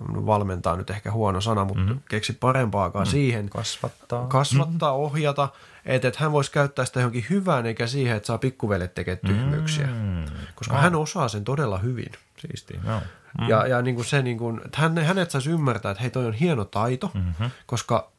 valmentaa 0.00 0.76
nyt 0.76 0.90
ehkä 0.90 1.10
huono 1.10 1.40
sana, 1.40 1.64
mutta 1.64 1.82
mm-hmm. 1.82 2.00
keksi 2.08 2.32
parempaakaan 2.32 3.06
mm. 3.06 3.10
siihen. 3.10 3.48
Kasvattaa. 3.48 4.26
Kasvattaa, 4.26 4.92
ohjata, 4.92 5.48
että, 5.86 6.08
että 6.08 6.20
hän 6.22 6.32
voisi 6.32 6.50
käyttää 6.50 6.84
sitä 6.84 7.00
johonkin 7.00 7.26
hyvään, 7.30 7.66
eikä 7.66 7.86
siihen, 7.86 8.16
että 8.16 8.26
saa 8.26 8.38
pikkuvelet 8.38 8.94
tekemään 8.94 9.20
tyhmyyksiä. 9.26 9.86
Mm. 9.86 10.24
Koska 10.54 10.76
hän 10.76 10.94
osaa 10.94 11.28
sen 11.28 11.44
todella 11.44 11.78
hyvin. 11.78 12.12
Siistiä, 12.38 12.80
joo. 12.86 13.00
Mm. 13.40 13.48
Ja, 13.48 13.66
ja 13.66 13.82
niin 13.82 13.94
kuin 13.94 14.04
se, 14.04 14.22
niin 14.22 14.38
kuin, 14.38 14.60
että 14.64 14.80
hän, 14.80 14.98
hänet 14.98 15.30
saisi 15.30 15.50
ymmärtää, 15.50 15.90
että 15.90 16.02
hei, 16.02 16.10
toi 16.10 16.26
on 16.26 16.32
hieno 16.32 16.64
taito, 16.64 17.10
mm-hmm. 17.14 17.50
koska 17.66 18.10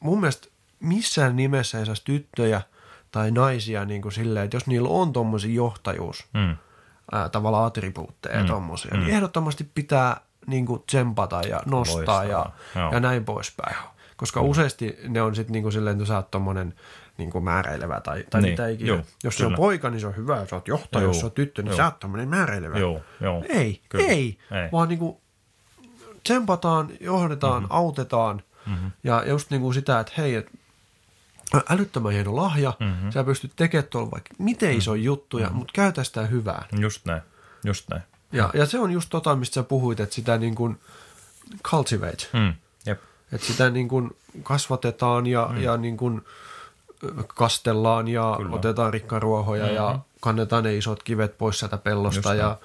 mun 0.00 0.20
mielestä 0.20 0.48
missään 0.80 1.36
nimessä 1.36 1.78
ei 1.78 1.86
saisi 1.86 2.04
tyttöjä 2.04 2.60
tai 3.10 3.30
naisia 3.30 3.84
niin 3.84 4.02
kuin 4.02 4.12
silleen, 4.12 4.44
että 4.44 4.56
jos 4.56 4.66
niillä 4.66 4.88
on 4.88 5.12
tommosia 5.12 5.54
johtajuus, 5.54 6.26
Mm. 6.34 6.56
ää, 7.12 7.28
tavallaan 7.28 7.64
attribuutteja 7.66 8.36
mm. 8.36 8.42
Mm. 8.42 8.46
tommosia, 8.46 8.96
niin 8.96 9.10
ehdottomasti 9.10 9.70
pitää 9.74 10.20
niin 10.46 10.66
kuin 10.66 10.82
tsempata 10.86 11.40
ja 11.42 11.60
nostaa 11.66 12.24
ja, 12.24 12.46
joo. 12.76 12.92
ja 12.92 13.00
näin 13.00 13.24
poispäin. 13.24 13.76
Koska 14.16 14.40
useasti 14.40 14.98
ne 15.08 15.22
on 15.22 15.34
sitten 15.34 15.52
niin 15.52 15.62
kuin 15.62 15.72
silleen, 15.72 15.96
että 15.96 16.06
sä 16.08 16.16
oot 16.16 16.30
tommonen 16.30 16.74
niin 17.18 17.30
kuin 17.30 17.44
määräilevä 17.44 18.00
tai, 18.00 18.24
tai 18.30 18.42
Niin, 18.42 18.52
mitä 18.52 18.68
ikinä. 18.68 18.88
joo, 18.88 19.00
jos 19.24 19.36
se 19.38 19.46
on 19.46 19.54
poika, 19.54 19.90
niin 19.90 20.00
se 20.00 20.06
on 20.06 20.16
hyvä. 20.16 20.36
Jos 20.36 20.48
sä 20.50 20.56
oot 20.56 20.68
johtaja, 20.68 21.02
Joo, 21.02 21.10
jos 21.10 21.20
sä 21.20 21.26
oot 21.26 21.34
tyttö, 21.34 21.62
niin 21.62 21.68
joo. 21.70 21.76
sä 21.76 21.84
oot 21.84 22.00
tommonen 22.00 22.28
määräilevä. 22.28 22.78
Joo, 22.78 23.00
joo. 23.20 23.44
Ei, 23.48 23.82
Kyllä. 23.88 24.04
ei, 24.06 24.38
Ei. 24.50 24.68
vaan 24.72 24.88
niin 24.88 24.98
kuin 24.98 25.16
tsempataan, 26.24 26.88
johdetaan, 27.00 27.62
mm-hmm. 27.62 27.76
autetaan 27.76 28.42
mm-hmm. 28.66 28.90
ja 29.04 29.24
just 29.26 29.50
niin 29.50 29.60
kuin 29.60 29.74
sitä, 29.74 30.00
että 30.00 30.12
hei, 30.18 30.34
et, 30.34 30.46
älyttömän 31.70 32.12
hieno 32.12 32.36
lahja, 32.36 32.72
mm-hmm. 32.80 33.12
sä 33.12 33.24
pystyt 33.24 33.52
tekemään 33.56 33.88
tuolla 33.90 34.10
vaikka 34.10 34.34
miten 34.38 34.72
iso 34.78 34.90
mm-hmm. 34.90 35.04
juttuja, 35.04 35.50
mutta 35.50 35.72
käytä 35.72 36.04
sitä 36.04 36.22
hyvään. 36.22 36.64
Just 36.78 37.04
näin, 37.04 37.22
just 37.64 37.88
näin. 37.90 38.02
Ja, 38.32 38.50
ja 38.54 38.66
se 38.66 38.78
on 38.78 38.90
just 38.90 39.10
tota, 39.10 39.36
mistä 39.36 39.54
sä 39.54 39.62
puhuit, 39.62 40.00
että 40.00 40.14
sitä 40.14 40.38
niin 40.38 40.54
kuin 40.54 40.80
cultivate, 41.64 42.26
Mm. 42.32 42.54
Jep. 42.86 43.00
että 43.32 43.46
sitä 43.46 43.70
niin 43.70 43.88
kuin 43.88 44.10
kasvatetaan 44.42 45.26
ja, 45.26 45.48
mm. 45.52 45.62
ja 45.62 45.76
niin 45.76 45.96
kuin 45.96 46.24
kastellaan 47.26 48.08
ja 48.08 48.34
Kyllä. 48.36 48.56
otetaan 48.56 48.92
rikkaruohoja 48.92 49.62
mm-hmm. 49.62 49.76
ja 49.76 49.98
kannetaan 50.20 50.64
ne 50.64 50.76
isot 50.76 51.02
kivet 51.02 51.38
pois 51.38 51.58
sieltä 51.58 51.78
pellosta 51.78 52.34
Just 52.34 52.40
ja, 52.40 52.56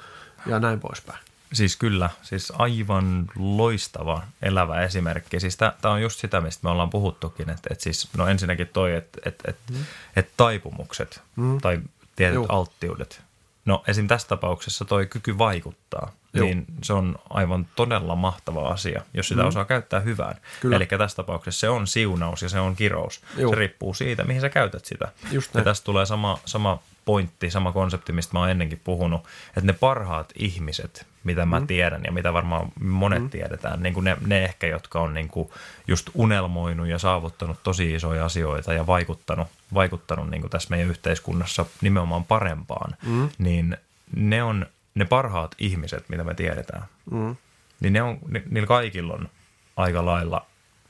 ja 0.46 0.60
näin 0.60 0.80
poispäin. 0.80 1.20
Siis 1.54 1.76
kyllä, 1.76 2.10
siis 2.22 2.54
aivan 2.58 3.26
loistava 3.36 4.22
elävä 4.42 4.82
esimerkki. 4.82 5.40
Siis 5.40 5.58
tämä 5.58 5.94
on 5.94 6.02
just 6.02 6.20
sitä, 6.20 6.42
mistä 6.42 6.60
me 6.64 6.70
ollaan 6.70 6.90
puhuttukin, 6.90 7.50
että 7.50 7.70
et 7.72 7.82
siis, 7.82 8.10
no 8.18 8.28
ensinnäkin 8.28 8.68
toi, 8.68 8.96
että 8.96 9.20
et, 9.26 9.36
et, 9.48 9.58
mm. 9.72 9.86
et 10.16 10.30
taipumukset 10.38 11.22
mm. 11.36 11.62
tai 11.62 11.80
tietyt 12.16 12.36
Juu. 12.36 12.46
alttiudet. 12.50 13.22
No 13.66 13.84
esim. 13.88 14.08
tässä 14.08 14.28
tapauksessa 14.28 14.86
toi 14.86 15.06
kyky 15.06 15.38
vaikuttaa, 15.38 16.12
Juu. 16.34 16.46
niin 16.46 16.66
se 16.84 16.94
on 16.94 17.16
aivan 17.30 17.68
todella 17.76 18.16
mahtava 18.16 18.68
asia, 18.68 19.02
jos 19.14 19.28
sitä 19.28 19.42
mm. 19.42 19.48
osaa 19.48 19.66
käyttää 19.66 20.00
hyvään. 20.00 20.36
Eli 20.76 20.86
tässä 20.86 21.16
tapauksessa 21.16 21.60
se 21.60 21.70
on 21.70 21.88
siunaus 21.88 22.42
ja 22.42 22.50
se 22.50 22.60
on 22.60 22.76
kirous. 22.76 23.22
Juu. 23.38 23.54
Se 23.54 23.60
riippuu 23.60 23.94
siitä, 23.94 24.24
mihin 24.24 24.42
sä 24.42 24.50
käytät 24.50 24.86
sitä. 24.86 25.08
Just 25.32 25.56
ja 25.56 25.64
tästä 25.64 25.86
tulee 25.86 26.06
sama, 26.06 26.40
sama 26.46 26.80
pointti, 27.06 27.52
sama 27.52 27.72
konsepti, 27.72 28.12
mistä 28.12 28.34
mä 28.34 28.40
oon 28.40 28.50
ennenkin 28.50 28.82
puhunut, 28.84 29.22
että 29.48 29.62
ne 29.62 29.74
parhaat 29.74 30.34
ihmiset, 30.36 31.06
mitä 31.24 31.46
mä 31.46 31.60
mm. 31.60 31.68
tiedän 31.68 32.02
ja 32.06 32.12
mitä 32.12 32.34
varmaan 32.34 32.72
monet 32.80 33.24
mm. 33.24 33.30
tiedetään, 33.30 33.84
niin 33.84 33.94
kuin 33.94 34.04
ne, 34.04 34.18
ne 34.28 34.44
ehkä, 34.44 34.68
jotka 34.68 35.02
on 35.02 35.14
niin 35.14 35.28
kuin 35.28 35.50
just 35.88 36.10
unelmoinut 36.14 36.88
ja 36.88 37.00
saavuttanut 37.00 37.64
tosi 37.64 37.94
isoja 37.94 38.26
asioita 38.26 38.74
ja 38.74 38.88
vaikuttanut, 38.88 39.48
vaikuttanut 39.74 40.30
niin 40.30 40.42
kuin 40.42 40.52
tässä 40.52 40.70
meidän 40.70 40.90
yhteiskunnassa 40.90 41.66
nimenomaan 41.82 42.24
parempaan, 42.24 42.96
mm. 43.06 43.30
niin 43.38 43.78
ne 44.16 44.44
on 44.44 44.66
ne 44.96 45.06
parhaat 45.06 45.56
ihmiset, 45.58 46.10
mitä 46.10 46.24
me 46.24 46.34
tiedetään. 46.34 46.84
Mm. 47.12 47.36
Niin 47.80 47.94
ne 47.94 48.02
on, 48.02 48.20
ni, 48.28 48.44
niillä 48.50 48.68
kaikilla 48.68 49.14
on 49.14 49.30
aika 49.76 50.06
lailla 50.06 50.46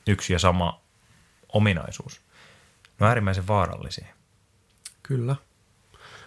yksi 0.06 0.32
ja 0.32 0.38
sama 0.38 0.80
ominaisuus. 1.48 2.20
Ne 3.00 3.06
on 3.06 3.08
äärimmäisen 3.08 3.46
vaarallisia. 3.46 4.06
Kyllä. 5.02 5.36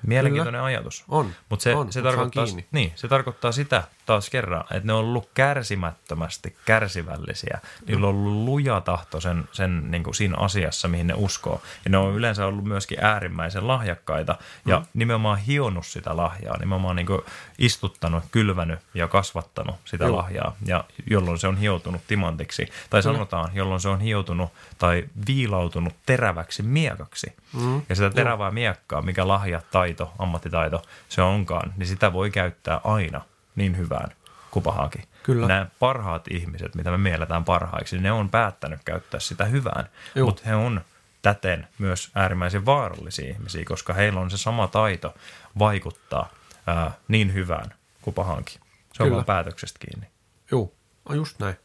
Mielenkiintoinen 0.05 0.61
ajatus. 0.61 1.03
On, 1.07 1.31
Mutta 1.49 1.63
se, 1.63 1.75
on, 1.75 1.91
se, 1.91 2.01
tarkoittaa, 2.01 2.45
niin, 2.71 2.91
se 2.95 3.07
tarkoittaa 3.07 3.51
sitä 3.51 3.83
taas 4.07 4.29
kerran, 4.29 4.61
että 4.61 4.87
ne 4.87 4.93
on 4.93 4.99
ollut 4.99 5.29
kärsimättömästi 5.33 6.55
kärsivällisiä. 6.65 7.59
Niillä 7.87 8.07
on 8.07 8.15
ollut 8.15 8.33
luja 8.45 8.81
tahto 8.81 9.21
sen, 9.21 9.43
sen 9.51 9.91
niin 9.91 10.03
kuin 10.03 10.15
siinä 10.15 10.37
asiassa, 10.37 10.87
mihin 10.87 11.07
ne 11.07 11.13
uskoo. 11.17 11.61
Ja 11.85 11.91
ne 11.91 11.97
on 11.97 12.15
yleensä 12.15 12.45
ollut 12.45 12.63
myöskin 12.65 12.97
äärimmäisen 13.01 13.67
lahjakkaita 13.67 14.35
ja 14.65 14.79
Mm. 14.79 14.85
nimenomaan 14.93 15.37
hionnut 15.37 15.85
sitä 15.85 16.17
lahjaa. 16.17 16.57
Nimenomaan 16.57 16.95
niin 16.95 17.05
kuin 17.07 17.21
istuttanut, 17.57 18.23
kylvänyt 18.31 18.79
ja 18.93 19.07
kasvattanut 19.07 19.75
sitä 19.85 20.05
Joo. 20.05 20.17
lahjaa, 20.17 20.55
ja 20.65 20.83
jolloin 21.09 21.39
se 21.39 21.47
on 21.47 21.57
hioutunut 21.57 22.01
timantiksi. 22.07 22.67
Tai 22.89 23.03
sanotaan, 23.03 23.49
jolloin 23.53 23.81
se 23.81 23.89
on 23.89 24.01
hioutunut 24.01 24.49
tai 24.77 25.03
viilautunut 25.27 25.93
teräväksi 26.05 26.63
miekaksi. 26.63 27.33
Mm. 27.53 27.81
Ja 27.89 27.95
sitä 27.95 28.09
terävää 28.09 28.51
miekkaa, 28.51 29.01
mikä 29.01 29.27
lahja, 29.27 29.61
taito, 29.71 30.13
ammattitaito 30.19 30.81
se 31.09 31.21
onkaan, 31.21 31.73
niin 31.77 31.87
sitä 31.87 32.13
voi 32.13 32.31
käyttää 32.31 32.81
aina 32.83 33.21
niin 33.57 33.77
hyvään 33.77 34.09
kuin 34.51 34.63
pahaakin. 34.63 35.03
Kyllä. 35.23 35.47
Nämä 35.47 35.67
parhaat 35.79 36.27
ihmiset, 36.31 36.75
mitä 36.75 36.91
me 36.91 36.97
mielletään 36.97 37.45
parhaiksi, 37.45 37.95
niin 37.95 38.03
ne 38.03 38.11
on 38.11 38.29
päättänyt 38.29 38.79
käyttää 38.85 39.19
sitä 39.19 39.45
hyvään. 39.45 39.89
Mutta 40.25 40.41
he 40.45 40.55
on 40.55 40.81
täten 41.21 41.67
myös 41.77 42.11
äärimmäisen 42.15 42.65
vaarallisia 42.65 43.29
ihmisiä, 43.29 43.65
koska 43.65 43.93
heillä 43.93 44.19
on 44.19 44.31
se 44.31 44.37
sama 44.37 44.67
taito 44.67 45.13
vaikuttaa 45.59 46.29
ää, 46.67 46.91
niin 47.07 47.33
hyvään 47.33 47.73
kuin 48.01 48.13
pahankin. 48.13 48.61
Se 48.93 49.03
on 49.03 49.07
Kyllä. 49.07 49.15
vaan 49.15 49.25
päätöksestä 49.25 49.79
kiinni. 49.79 50.07
Joo, 50.51 50.71
on 51.05 51.15
just 51.15 51.39
näin. 51.39 51.55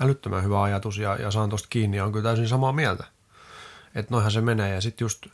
Älyttömän 0.00 0.44
hyvä 0.44 0.62
ajatus 0.62 0.98
ja, 0.98 1.16
ja 1.16 1.30
saan 1.30 1.50
tosta 1.50 1.68
kiinni 1.70 1.96
ja 1.96 2.04
on 2.04 2.12
kyllä 2.12 2.22
täysin 2.22 2.48
samaa 2.48 2.72
mieltä. 2.72 3.04
Että 3.94 4.14
noihän 4.14 4.30
se 4.30 4.40
menee 4.40 4.74
ja 4.74 4.80
sitten 4.80 5.04
just 5.04 5.26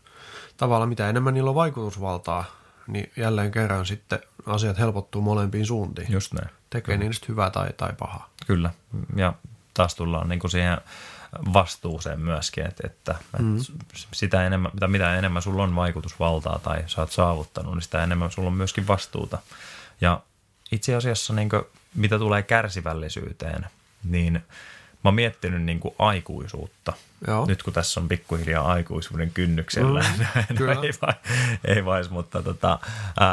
tavallaan 0.56 0.88
mitä 0.88 1.08
enemmän 1.08 1.34
niillä 1.34 1.50
on 1.50 1.54
vaikutusvaltaa, 1.54 2.44
niin 2.86 3.12
jälleen 3.16 3.50
kerran 3.50 3.86
sitten 3.86 4.18
asiat 4.46 4.78
helpottuu 4.78 5.22
molempiin 5.22 5.66
suuntiin. 5.66 6.12
Just 6.12 6.32
näin. 6.32 6.48
Tekee 6.70 6.96
niistä 6.96 7.26
hyvää 7.28 7.50
tai, 7.50 7.68
tai 7.76 7.92
pahaa. 7.98 8.30
Kyllä, 8.46 8.70
ja 9.16 9.34
taas 9.74 9.94
tullaan 9.94 10.28
niin 10.28 10.40
kuin 10.40 10.50
siihen 10.50 10.78
vastuuseen 11.52 12.20
myöskin, 12.20 12.66
että, 12.66 12.86
että, 12.86 13.14
mm. 13.38 13.56
sitä 14.12 14.46
enemmän, 14.46 14.70
mitä, 14.74 14.88
mitä 14.88 15.16
enemmän 15.16 15.42
sulla 15.42 15.62
on 15.62 15.76
vaikutusvaltaa 15.76 16.58
tai 16.58 16.84
sä 16.86 17.00
oot 17.00 17.12
saavuttanut, 17.12 17.74
niin 17.74 17.82
sitä 17.82 18.04
enemmän 18.04 18.30
sulla 18.30 18.48
on 18.48 18.54
myöskin 18.54 18.88
vastuuta. 18.88 19.38
Ja 20.00 20.20
itse 20.72 20.94
asiassa 20.94 21.32
niin 21.32 21.48
kuin, 21.48 21.62
mitä 21.94 22.18
tulee 22.18 22.42
kärsivällisyyteen, 22.42 23.66
niin 24.04 24.44
mä 25.04 25.08
oon 25.08 25.14
miettinyt 25.14 25.62
niin 25.62 25.80
kuin 25.80 25.94
aikuisuutta. 25.98 26.92
Joo. 27.26 27.46
Nyt 27.46 27.62
kun 27.62 27.72
tässä 27.72 28.00
on 28.00 28.08
pikkuhiljaa 28.08 28.72
aikuisuuden 28.72 29.30
kynnyksellä, 29.30 30.00
Mm, 30.00 30.56
no, 30.66 30.82
ei, 30.82 30.90
vai, 31.02 31.12
ei 31.64 31.84
vais, 31.84 32.10
mutta 32.10 32.42
tota, 32.42 32.78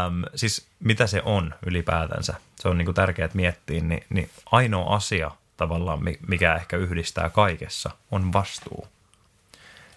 äm, 0.05 0.23
siis 0.35 0.65
mitä 0.79 1.07
se 1.07 1.21
on 1.25 1.53
ylipäätänsä, 1.65 2.33
se 2.59 2.67
on 2.67 2.77
niin 2.77 2.85
kuin 2.85 2.95
tärkeää 2.95 3.29
miettiä, 3.33 3.81
niin, 3.81 4.03
niin 4.09 4.29
ainoa 4.51 4.95
asia 4.95 5.31
tavallaan, 5.57 6.03
mi- 6.03 6.19
mikä 6.27 6.55
ehkä 6.55 6.77
yhdistää 6.77 7.29
kaikessa, 7.29 7.89
on 8.11 8.33
vastuu. 8.33 8.87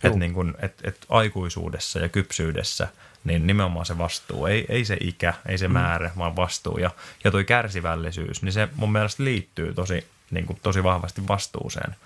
Että 0.04 0.18
niin 0.18 0.34
kuin, 0.34 0.54
et, 0.62 0.74
et 0.84 1.06
aikuisuudessa 1.08 1.98
ja 1.98 2.08
kypsyydessä, 2.08 2.88
niin 3.24 3.46
nimenomaan 3.46 3.86
se 3.86 3.98
vastuu, 3.98 4.46
ei, 4.46 4.66
ei 4.68 4.84
se 4.84 4.96
ikä, 5.00 5.34
ei 5.46 5.58
se 5.58 5.68
määrä, 5.68 6.10
vaan 6.18 6.36
vastuu. 6.36 6.78
Ja, 6.78 6.90
ja 7.24 7.30
toi 7.30 7.44
kärsivällisyys, 7.44 8.42
niin 8.42 8.52
se 8.52 8.68
mun 8.76 8.92
mielestä 8.92 9.24
liittyy 9.24 9.74
tosi 9.74 10.06
niin 10.34 10.46
kuin 10.46 10.60
tosi 10.62 10.82
vahvasti 10.82 11.28
vastuuseen. 11.28 11.96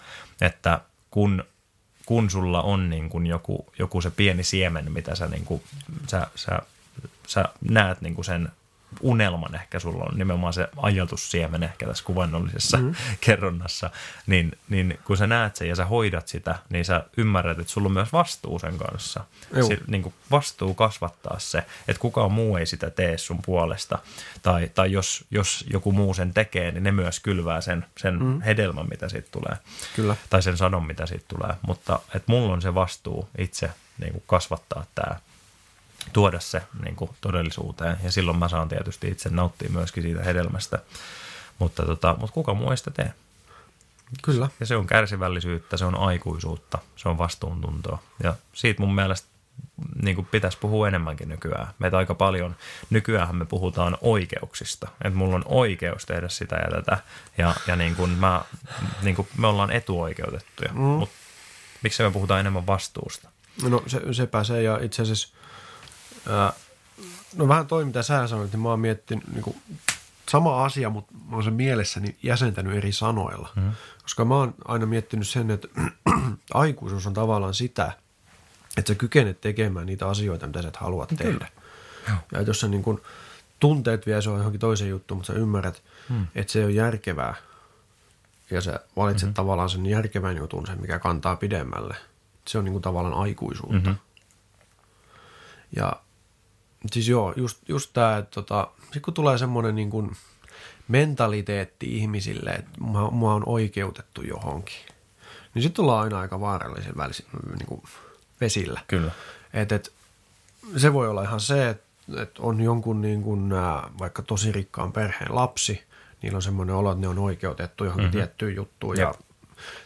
Että 0.40 0.80
kun, 1.10 1.44
kun 2.06 2.30
sulla 2.30 2.62
on 2.62 2.90
niin 2.90 3.08
kuin 3.08 3.26
joku, 3.26 3.66
joku 3.78 4.00
se 4.00 4.10
pieni 4.10 4.44
siemen, 4.44 4.92
mitä 4.92 5.14
sä, 5.14 5.26
niin 5.26 5.44
kuin, 5.44 5.62
sä, 6.10 6.26
sä, 6.34 6.58
sä 7.26 7.44
näet 7.70 8.00
niin 8.00 8.14
kuin 8.14 8.24
sen 8.24 8.48
unelman 9.00 9.54
ehkä 9.54 9.78
sulla 9.78 10.04
on 10.04 10.18
nimenomaan 10.18 10.52
se 10.52 10.68
ajatussiemen 10.76 11.62
ehkä 11.62 11.86
tässä 11.86 12.04
kuvannollisessa 12.04 12.76
mm. 12.76 12.94
kerronnassa, 13.26 13.90
niin, 14.26 14.52
niin 14.68 14.98
kun 15.04 15.16
sä 15.16 15.26
näet 15.26 15.56
sen 15.56 15.68
ja 15.68 15.76
sä 15.76 15.84
hoidat 15.84 16.28
sitä, 16.28 16.58
niin 16.70 16.84
sä 16.84 17.04
ymmärrät, 17.16 17.58
että 17.58 17.72
sulla 17.72 17.86
on 17.86 17.92
myös 17.92 18.12
vastuu 18.12 18.58
sen 18.58 18.78
kanssa. 18.78 19.24
Si, 19.66 19.78
niin 19.86 20.02
kuin 20.02 20.14
vastuu 20.30 20.74
kasvattaa 20.74 21.38
se, 21.38 21.58
että 21.88 22.00
kukaan 22.00 22.32
muu 22.32 22.56
ei 22.56 22.66
sitä 22.66 22.90
tee 22.90 23.18
sun 23.18 23.38
puolesta. 23.46 23.98
Tai, 24.42 24.70
tai 24.74 24.92
jos, 24.92 25.24
jos 25.30 25.64
joku 25.72 25.92
muu 25.92 26.14
sen 26.14 26.34
tekee, 26.34 26.70
niin 26.70 26.82
ne 26.82 26.92
myös 26.92 27.20
kylvää 27.20 27.60
sen, 27.60 27.86
sen 27.98 28.22
mm. 28.22 28.40
hedelmän, 28.40 28.88
mitä 28.90 29.08
siitä 29.08 29.28
tulee. 29.30 29.56
Kyllä. 29.96 30.16
Tai 30.30 30.42
sen 30.42 30.56
sanon, 30.56 30.86
mitä 30.86 31.06
siitä 31.06 31.24
tulee. 31.28 31.56
Mutta 31.62 31.98
että 32.14 32.32
mulla 32.32 32.52
on 32.52 32.62
se 32.62 32.74
vastuu 32.74 33.28
itse 33.38 33.70
niin 33.98 34.12
kuin 34.12 34.24
kasvattaa 34.26 34.84
tämä 34.94 35.16
tuoda 36.12 36.40
se 36.40 36.62
niin 36.84 36.96
kuin 36.96 37.10
todellisuuteen. 37.20 37.96
Ja 38.02 38.10
silloin 38.10 38.38
mä 38.38 38.48
saan 38.48 38.68
tietysti 38.68 39.08
itse 39.08 39.28
nauttia 39.28 39.70
myöskin 39.70 40.02
siitä 40.02 40.22
hedelmästä. 40.22 40.78
Mutta, 41.58 41.86
tota, 41.86 42.16
mutta 42.20 42.34
kuka 42.34 42.54
muu 42.54 42.70
ei 42.70 42.76
sitä 42.76 42.90
tee? 42.90 43.12
Kyllä. 44.22 44.48
Ja 44.60 44.66
se 44.66 44.76
on 44.76 44.86
kärsivällisyyttä, 44.86 45.76
se 45.76 45.84
on 45.84 45.94
aikuisuutta, 45.94 46.78
se 46.96 47.08
on 47.08 47.18
vastuuntuntoa. 47.18 47.98
Ja 48.22 48.34
siitä 48.52 48.82
mun 48.82 48.94
mielestä 48.94 49.28
niin 50.02 50.14
kuin 50.14 50.26
pitäisi 50.26 50.58
puhua 50.58 50.88
enemmänkin 50.88 51.28
nykyään. 51.28 51.68
Meitä 51.78 51.98
aika 51.98 52.14
paljon, 52.14 52.56
nykyään 52.90 53.36
me 53.36 53.44
puhutaan 53.44 53.98
oikeuksista. 54.00 54.88
Että 55.04 55.18
mulla 55.18 55.34
on 55.34 55.44
oikeus 55.46 56.06
tehdä 56.06 56.28
sitä 56.28 56.56
ja 56.56 56.70
tätä. 56.70 56.98
Ja, 57.38 57.54
ja 57.66 57.76
niin 57.76 57.96
kuin 57.96 58.10
mä, 58.10 58.42
niin 59.02 59.16
kuin 59.16 59.28
me 59.36 59.46
ollaan 59.46 59.70
etuoikeutettuja. 59.70 60.72
Mm. 60.72 60.80
Mutta 60.80 61.14
miksi 61.82 62.02
me 62.02 62.10
puhutaan 62.10 62.40
enemmän 62.40 62.66
vastuusta? 62.66 63.28
No 63.62 63.82
se, 63.86 64.00
sepä 64.12 64.44
se 64.44 64.62
ja 64.62 64.78
itse 64.82 65.02
asiassa 65.02 65.28
no 67.36 67.48
vähän 67.48 67.66
toi, 67.66 67.84
mitä 67.84 68.02
sä 68.02 68.26
sanoit, 68.26 68.52
niin 68.52 68.60
mä 68.60 68.68
oon 68.68 68.80
miettinyt 68.80 69.28
niin 69.28 69.42
kuin, 69.42 69.56
sama 70.30 70.64
asia, 70.64 70.90
mutta 70.90 71.14
mä 71.30 71.36
oon 71.36 71.44
sen 71.44 71.54
mielessäni 71.54 72.16
jäsentänyt 72.22 72.76
eri 72.76 72.92
sanoilla. 72.92 73.48
Mm. 73.56 73.72
Koska 74.02 74.24
mä 74.24 74.34
oon 74.34 74.54
aina 74.64 74.86
miettinyt 74.86 75.28
sen, 75.28 75.50
että 75.50 75.68
aikuisuus 76.54 77.06
on 77.06 77.14
tavallaan 77.14 77.54
sitä, 77.54 77.92
että 78.76 78.92
sä 78.92 78.98
kykenet 78.98 79.40
tekemään 79.40 79.86
niitä 79.86 80.08
asioita, 80.08 80.46
mitä 80.46 80.62
sä 80.62 80.68
et 80.68 80.76
halua 80.76 81.06
tehdä. 81.06 81.24
Kyllä. 81.24 81.48
Ja 82.32 82.42
jos 82.42 82.60
sä 82.60 82.68
niin 82.68 82.82
kun, 82.82 83.02
tunteet 83.60 84.06
vie, 84.06 84.22
se 84.22 84.30
on 84.30 84.38
johonkin 84.38 84.60
toiseen 84.60 84.90
juttuun, 84.90 85.18
mutta 85.18 85.32
sä 85.32 85.38
ymmärrät, 85.38 85.82
mm. 86.08 86.26
että 86.34 86.52
se 86.52 86.58
ei 86.58 86.64
ole 86.64 86.72
järkevää. 86.72 87.34
Ja 88.50 88.60
sä 88.60 88.80
valitset 88.96 89.26
mm-hmm. 89.26 89.34
tavallaan 89.34 89.70
sen 89.70 89.86
järkevän 89.86 90.36
jutun, 90.36 90.66
sen 90.66 90.80
mikä 90.80 90.98
kantaa 90.98 91.36
pidemmälle. 91.36 91.96
Se 92.48 92.58
on 92.58 92.64
niin 92.64 92.72
kuin 92.72 92.82
tavallaan 92.82 93.14
aikuisuutta. 93.14 93.90
Mm-hmm. 93.90 93.96
Ja 95.76 95.92
Siis 96.92 97.08
joo, 97.08 97.34
just, 97.36 97.58
just 97.68 97.90
tämä, 97.92 98.16
että 98.16 98.30
tota, 98.30 98.68
sit 98.92 99.02
kun 99.02 99.14
tulee 99.14 99.38
semmoinen 99.38 99.74
niin 99.74 99.90
kuin 99.90 100.16
mentaliteetti 100.88 101.96
ihmisille, 101.96 102.50
että 102.50 102.80
mua, 102.80 103.10
mua 103.10 103.34
on 103.34 103.42
oikeutettu 103.46 104.22
johonkin, 104.22 104.76
niin 105.54 105.62
sitten 105.62 105.76
tullaan 105.76 106.04
aina 106.04 106.20
aika 106.20 106.40
vaarallisen 106.40 106.96
välisi, 106.96 107.26
niin 107.58 107.66
kuin 107.66 107.82
vesillä. 108.40 108.80
Kyllä. 108.86 109.12
Et, 109.52 109.72
et, 109.72 109.92
se 110.76 110.92
voi 110.92 111.08
olla 111.08 111.22
ihan 111.22 111.40
se, 111.40 111.68
että 111.68 111.88
et 112.16 112.38
on 112.38 112.60
jonkun 112.60 113.00
niin 113.00 113.22
kuin, 113.22 113.50
vaikka 113.98 114.22
tosi 114.22 114.52
rikkaan 114.52 114.92
perheen 114.92 115.34
lapsi, 115.34 115.82
niillä 116.22 116.36
on 116.36 116.42
semmoinen 116.42 116.74
olo, 116.74 116.92
että 116.92 117.00
ne 117.00 117.08
on 117.08 117.18
oikeutettu 117.18 117.84
johonkin 117.84 118.04
mm-hmm. 118.04 118.18
tiettyyn 118.18 118.56
juttuun. 118.56 118.96
Ja, 118.96 119.14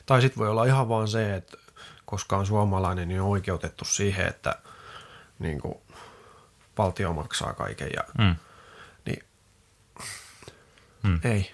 tai 0.06 0.20
sitten 0.20 0.38
voi 0.38 0.48
olla 0.48 0.64
ihan 0.64 0.88
vaan 0.88 1.08
se, 1.08 1.34
että 1.34 1.58
koska 2.04 2.36
on 2.36 2.46
suomalainen, 2.46 3.08
niin 3.08 3.20
on 3.20 3.28
oikeutettu 3.28 3.84
siihen, 3.84 4.26
että 4.26 4.56
niin 5.38 5.60
kuin, 5.60 5.74
valtio 6.78 7.12
maksaa 7.12 7.52
kaiken 7.52 7.90
ja 7.96 8.04
mm. 8.18 8.36
niin 9.06 9.24
mm. 11.02 11.20
ei. 11.24 11.52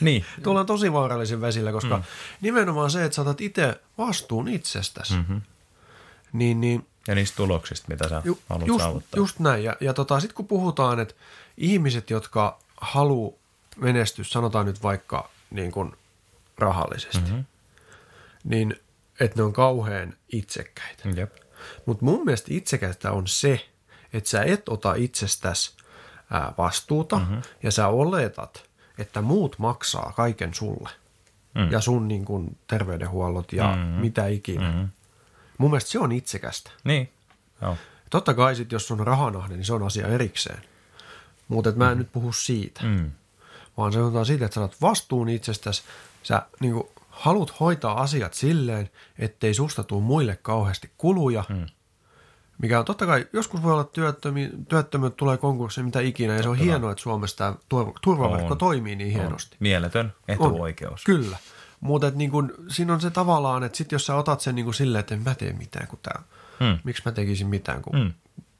Niin. 0.00 0.24
Tullaan 0.42 0.66
tosi 0.66 0.92
vaarallisen 0.92 1.40
vesille, 1.40 1.72
koska 1.72 1.96
mm. 1.96 2.04
nimenomaan 2.40 2.90
se, 2.90 3.04
että 3.04 3.16
saatat 3.16 3.40
itse 3.40 3.80
vastuun 3.98 4.48
itsestäsi, 4.48 5.14
mm-hmm. 5.14 5.42
niin, 6.32 6.60
niin 6.60 6.86
ja 7.08 7.14
niistä 7.14 7.36
tuloksista, 7.36 7.88
mitä 7.88 8.08
sä 8.08 8.22
ju, 8.24 8.38
haluat 8.48 8.68
just, 8.68 8.82
saavuttaa. 8.82 9.18
Just 9.18 9.38
näin. 9.38 9.64
Ja, 9.64 9.76
ja 9.80 9.94
tota, 9.94 10.20
sitten 10.20 10.36
kun 10.36 10.46
puhutaan, 10.46 11.00
että 11.00 11.14
ihmiset, 11.56 12.10
jotka 12.10 12.58
haluaa 12.80 13.32
menestyä, 13.76 14.24
sanotaan 14.24 14.66
nyt 14.66 14.82
vaikka 14.82 15.30
niin 15.50 15.72
kuin 15.72 15.92
rahallisesti, 16.58 17.18
mm-hmm. 17.18 17.44
niin 18.44 18.76
että 19.20 19.36
ne 19.36 19.42
on 19.42 19.52
kauhean 19.52 20.14
itsekkäitä. 20.32 21.08
Mutta 21.86 22.04
mun 22.04 22.24
mielestä 22.24 22.48
itsekästä 22.50 23.12
on 23.12 23.26
se, 23.26 23.68
että 24.12 24.30
sä 24.30 24.42
et 24.42 24.68
ota 24.68 24.94
itsestäsi 24.94 25.76
vastuuta 26.58 27.18
mm-hmm. 27.18 27.42
ja 27.62 27.70
sä 27.70 27.88
oletat, 27.88 28.64
että 28.98 29.22
muut 29.22 29.58
maksaa 29.58 30.12
kaiken 30.16 30.54
sulle 30.54 30.90
mm. 31.54 31.70
ja 31.70 31.80
sun 31.80 32.08
niin 32.08 32.24
kuin, 32.24 32.58
terveydenhuollot 32.66 33.52
ja 33.52 33.76
mm-hmm. 33.76 34.00
mitä 34.00 34.26
ikinä. 34.26 34.68
Mm-hmm. 34.68 34.88
Mun 35.58 35.70
mielestä 35.70 35.90
se 35.90 35.98
on 35.98 36.12
itsekästä. 36.12 36.70
Niin, 36.84 37.12
Joo. 37.62 37.76
Totta 38.10 38.34
kai 38.34 38.56
sit, 38.56 38.72
jos 38.72 38.90
on 38.90 39.06
rahanahne, 39.06 39.56
niin 39.56 39.64
se 39.64 39.72
on 39.72 39.82
asia 39.82 40.08
erikseen. 40.08 40.62
Mutta 41.48 41.72
mä 41.72 41.90
en 41.90 41.96
mm. 41.96 41.98
nyt 41.98 42.12
puhu 42.12 42.32
siitä, 42.32 42.80
mm. 42.82 43.10
vaan 43.76 43.92
se 43.92 44.00
on 44.00 44.26
siitä, 44.26 44.44
että 44.44 44.54
sä 44.54 44.60
otat 44.60 44.80
vastuun 44.80 45.28
itsestäsi, 45.28 45.82
sä 46.22 46.42
niin 46.60 46.72
kuin, 46.72 46.88
haluat 47.08 47.60
hoitaa 47.60 48.00
asiat 48.00 48.34
silleen, 48.34 48.90
ettei 49.18 49.54
susta 49.54 49.84
tule 49.84 50.02
muille 50.02 50.38
kauheasti 50.42 50.90
kuluja, 50.98 51.44
mm 51.48 51.66
mikä 52.58 52.78
on 52.78 52.84
totta 52.84 53.06
kai, 53.06 53.26
joskus 53.32 53.62
voi 53.62 53.72
olla 53.72 53.84
työttömi, 53.84 54.50
työttömyyttä, 54.68 55.16
tulee 55.16 55.36
konkurssi, 55.36 55.82
mitä 55.82 56.00
ikinä, 56.00 56.34
ja 56.34 56.42
se 56.42 56.48
on 56.48 56.56
hienoa, 56.56 56.92
että 56.92 57.02
Suomessa 57.02 57.36
tämä 57.36 57.54
turvaverkko 58.02 58.52
on. 58.52 58.58
toimii 58.58 58.96
niin 58.96 59.12
hienosti. 59.12 59.54
On. 59.54 59.58
Mieletön 59.60 60.12
etuoikeus. 60.28 61.00
On. 61.00 61.14
Kyllä, 61.16 61.36
mutta 61.80 62.10
niin 62.10 62.30
kun, 62.30 62.54
siinä 62.68 62.94
on 62.94 63.00
se 63.00 63.10
tavallaan, 63.10 63.64
että 63.64 63.78
sit 63.78 63.92
jos 63.92 64.06
sä 64.06 64.14
otat 64.14 64.40
sen 64.40 64.54
niin 64.54 64.74
silleen, 64.74 65.00
että 65.00 65.14
en 65.14 65.22
mä 65.22 65.34
tee 65.34 65.52
mitään 65.52 65.86
kuin 65.86 66.00
tämä, 66.02 66.24
hmm. 66.60 66.78
miksi 66.84 67.02
mä 67.04 67.12
tekisin 67.12 67.46
mitään, 67.46 67.82
kun 67.82 67.98
hmm. 67.98 68.12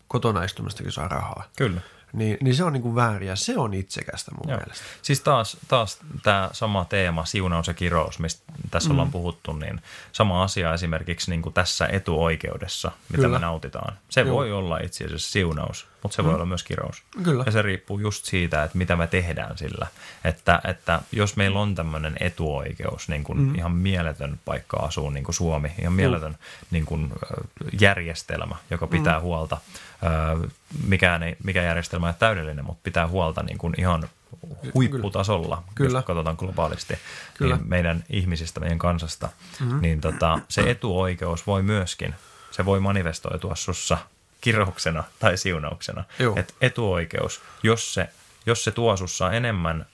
kotona 0.08 0.44
istumistakin 0.44 0.92
saa 0.92 1.08
rahaa. 1.08 1.44
Kyllä 1.56 1.80
niin, 2.12 2.38
niin 2.40 2.54
se 2.54 2.64
on 2.64 2.72
niin 2.72 2.82
kuin 2.82 2.94
väärin 2.94 3.28
ja 3.28 3.36
se 3.36 3.58
on 3.58 3.74
itsekästä 3.74 4.30
mun 4.30 4.48
Joo. 4.48 4.58
mielestä. 4.58 4.84
Siis 5.02 5.20
taas, 5.20 5.56
taas 5.68 5.98
tämä 6.22 6.50
sama 6.52 6.84
teema, 6.84 7.24
siunaus 7.24 7.66
ja 7.66 7.74
kirous, 7.74 8.18
mistä 8.18 8.42
tässä 8.70 8.88
mm. 8.88 8.92
ollaan 8.92 9.10
puhuttu, 9.10 9.52
niin 9.52 9.80
sama 10.12 10.42
asia 10.42 10.74
esimerkiksi 10.74 11.30
niin 11.30 11.42
kuin 11.42 11.52
tässä 11.52 11.86
etuoikeudessa, 11.86 12.92
mitä 13.08 13.22
Kyllä. 13.22 13.38
me 13.38 13.46
nautitaan. 13.46 13.98
Se 14.08 14.20
Joo. 14.20 14.36
voi 14.36 14.52
olla 14.52 14.78
itse 14.78 15.04
asiassa 15.04 15.30
siunaus, 15.30 15.86
mutta 16.06 16.16
se 16.16 16.22
mm. 16.22 16.26
voi 16.26 16.34
olla 16.34 16.46
myös 16.46 16.64
kirous. 16.64 17.02
Kyllä. 17.22 17.42
Ja 17.46 17.52
se 17.52 17.62
riippuu 17.62 17.98
just 17.98 18.24
siitä, 18.24 18.64
että 18.64 18.78
mitä 18.78 18.96
me 18.96 19.06
tehdään 19.06 19.58
sillä. 19.58 19.86
Että, 20.24 20.60
että 20.64 21.00
jos 21.12 21.36
meillä 21.36 21.60
on 21.60 21.74
tämmöinen 21.74 22.16
etuoikeus, 22.20 23.08
niin 23.08 23.24
kuin 23.24 23.38
mm. 23.38 23.54
ihan 23.54 23.72
mieletön 23.72 24.40
paikka 24.44 24.76
asuu, 24.76 25.10
niin 25.10 25.24
kuin 25.24 25.34
Suomi, 25.34 25.72
ihan 25.80 25.92
mieletön 25.92 26.32
mm. 26.32 26.38
niin 26.70 26.86
kuin 26.86 27.12
järjestelmä, 27.80 28.56
joka 28.70 28.86
pitää 28.86 29.18
mm. 29.18 29.22
huolta– 29.22 29.58
mikään, 30.86 31.22
ei, 31.22 31.36
mikä 31.44 31.62
järjestelmä 31.62 32.06
ei 32.06 32.10
ole 32.10 32.16
täydellinen, 32.18 32.64
mutta 32.64 32.80
pitää 32.82 33.08
huolta 33.08 33.42
niin 33.42 33.58
kuin 33.58 33.74
ihan 33.78 34.08
huipputasolla, 34.74 35.62
Kyllä. 35.74 35.98
jos 35.98 36.04
katsotaan 36.04 36.36
globaalisti, 36.38 36.98
Kyllä. 37.34 37.56
Niin 37.56 37.68
meidän 37.68 38.04
ihmisistä, 38.10 38.60
meidän 38.60 38.78
kansasta, 38.78 39.28
mm-hmm. 39.60 39.80
niin 39.80 40.00
tota, 40.00 40.38
se 40.48 40.70
etuoikeus 40.70 41.46
voi 41.46 41.62
myöskin, 41.62 42.14
se 42.50 42.64
voi 42.64 42.80
manifestoitua 42.80 43.54
sussa 43.54 43.98
kirouksena 44.40 45.04
tai 45.18 45.36
siunauksena. 45.36 46.04
Et 46.36 46.54
etuoikeus, 46.60 47.42
jos 47.62 47.94
se, 47.94 48.08
jos 48.46 48.64
se 48.64 48.70
tuo 48.70 48.96
sussa 48.96 49.32
enemmän, 49.32 49.86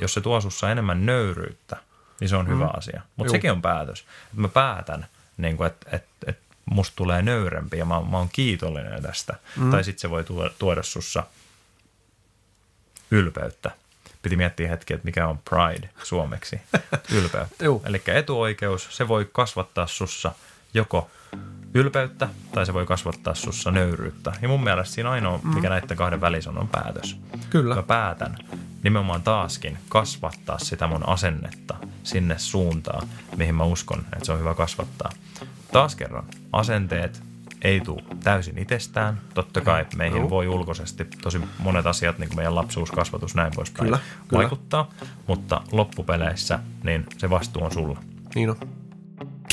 jos 0.00 0.14
se 0.14 0.20
tuo 0.20 0.40
sussa 0.40 0.70
enemmän 0.70 1.06
nöyryyttä, 1.06 1.76
niin 2.20 2.28
se 2.28 2.36
on 2.36 2.46
mm-hmm. 2.46 2.60
hyvä 2.60 2.70
asia. 2.76 3.02
Mutta 3.16 3.30
sekin 3.30 3.52
on 3.52 3.62
päätös. 3.62 4.00
Että 4.00 4.40
mä 4.40 4.48
päätän, 4.48 5.06
niin 5.36 5.64
että 5.66 5.96
et, 5.96 6.04
et 6.26 6.38
musta 6.64 6.96
tulee 6.96 7.22
nöyrempi 7.22 7.78
ja 7.78 7.84
mä, 7.84 8.00
mä 8.10 8.18
oon 8.18 8.28
kiitollinen 8.32 9.02
tästä. 9.02 9.34
Mm. 9.56 9.70
Tai 9.70 9.84
sitten 9.84 10.00
se 10.00 10.10
voi 10.10 10.24
tuoda, 10.24 10.50
tuoda 10.58 10.82
sussa 10.82 11.24
ylpeyttä. 13.10 13.70
Piti 14.22 14.36
miettiä 14.36 14.68
hetki, 14.68 14.94
että 14.94 15.04
mikä 15.04 15.28
on 15.28 15.38
pride 15.38 15.90
suomeksi. 16.02 16.60
Ylpeyttä. 17.18 17.64
Eli 17.84 18.02
etuoikeus, 18.06 18.88
se 18.90 19.08
voi 19.08 19.28
kasvattaa 19.32 19.86
sussa 19.86 20.32
joko 20.74 21.10
ylpeyttä 21.76 22.28
tai 22.52 22.66
se 22.66 22.74
voi 22.74 22.86
kasvattaa 22.86 23.34
sussa 23.34 23.70
nöyryyttä. 23.70 24.32
Ja 24.42 24.48
mun 24.48 24.64
mielestä 24.64 24.94
siinä 24.94 25.10
ainoa, 25.10 25.40
mm. 25.42 25.54
mikä 25.54 25.68
näiden 25.68 25.96
kahden 25.96 26.20
välissä 26.20 26.50
on, 26.50 26.58
on 26.58 26.68
päätös. 26.68 27.20
Kyllä. 27.50 27.74
Mä 27.74 27.82
päätän 27.82 28.36
nimenomaan 28.82 29.22
taaskin 29.22 29.78
kasvattaa 29.88 30.58
sitä 30.58 30.86
mun 30.86 31.08
asennetta 31.08 31.74
sinne 32.02 32.38
suuntaan, 32.38 33.08
mihin 33.36 33.54
mä 33.54 33.64
uskon, 33.64 33.98
että 33.98 34.24
se 34.24 34.32
on 34.32 34.38
hyvä 34.38 34.54
kasvattaa 34.54 35.10
taas 35.72 35.96
kerran, 35.96 36.24
asenteet 36.52 37.22
ei 37.62 37.80
tule 37.80 38.02
täysin 38.24 38.58
itsestään. 38.58 39.20
Totta 39.34 39.60
kai 39.60 39.86
meihin 39.96 40.20
Joo. 40.20 40.30
voi 40.30 40.48
ulkoisesti 40.48 41.04
tosi 41.22 41.40
monet 41.58 41.86
asiat, 41.86 42.18
niin 42.18 42.28
kuin 42.28 42.36
meidän 42.36 42.54
lapsuus, 42.54 42.90
kasvatus, 42.90 43.34
näin 43.34 43.52
poispäin 43.56 43.84
Kyllä, 43.84 43.98
kyllä. 44.28 44.42
vaikuttaa, 44.42 44.90
mutta 45.26 45.60
loppupeleissä 45.72 46.58
niin 46.82 47.06
se 47.18 47.30
vastuu 47.30 47.64
on 47.64 47.72
sulla. 47.72 48.02
Niin 48.34 48.50
on. 48.50 48.56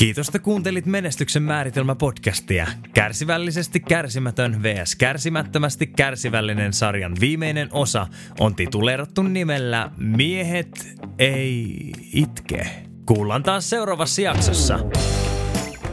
Kiitos, 0.04 0.28
että 0.28 0.38
kuuntelit 0.38 0.86
Menestyksen 0.86 1.42
määritelmä 1.42 1.94
podcastia. 1.94 2.66
Kärsivällisesti 2.94 3.80
kärsimätön 3.80 4.62
vs. 4.62 4.96
kärsimättömästi 4.96 5.86
kärsivällinen 5.86 6.72
sarjan 6.72 7.16
viimeinen 7.20 7.68
osa 7.72 8.06
on 8.40 8.54
tituleerattu 8.54 9.22
nimellä 9.22 9.90
Miehet 9.96 10.98
ei 11.18 11.92
itke. 12.12 12.66
Kuullaan 13.06 13.42
taas 13.42 13.70
seuraavassa 13.70 14.22
jaksossa. 14.22 14.78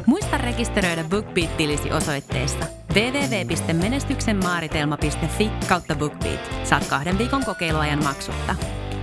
Muista 0.05 0.37
rekisteröidä 0.37 1.03
BookBeat-tilisi 1.03 1.91
osoitteessa 1.91 2.65
www.menestyksenmaaritelma.fi 2.93 5.51
kautta 5.69 5.95
BookBeat. 5.95 6.51
Saat 6.63 6.87
kahden 6.87 7.17
viikon 7.17 7.45
kokeiluajan 7.45 8.03
maksutta. 8.03 8.55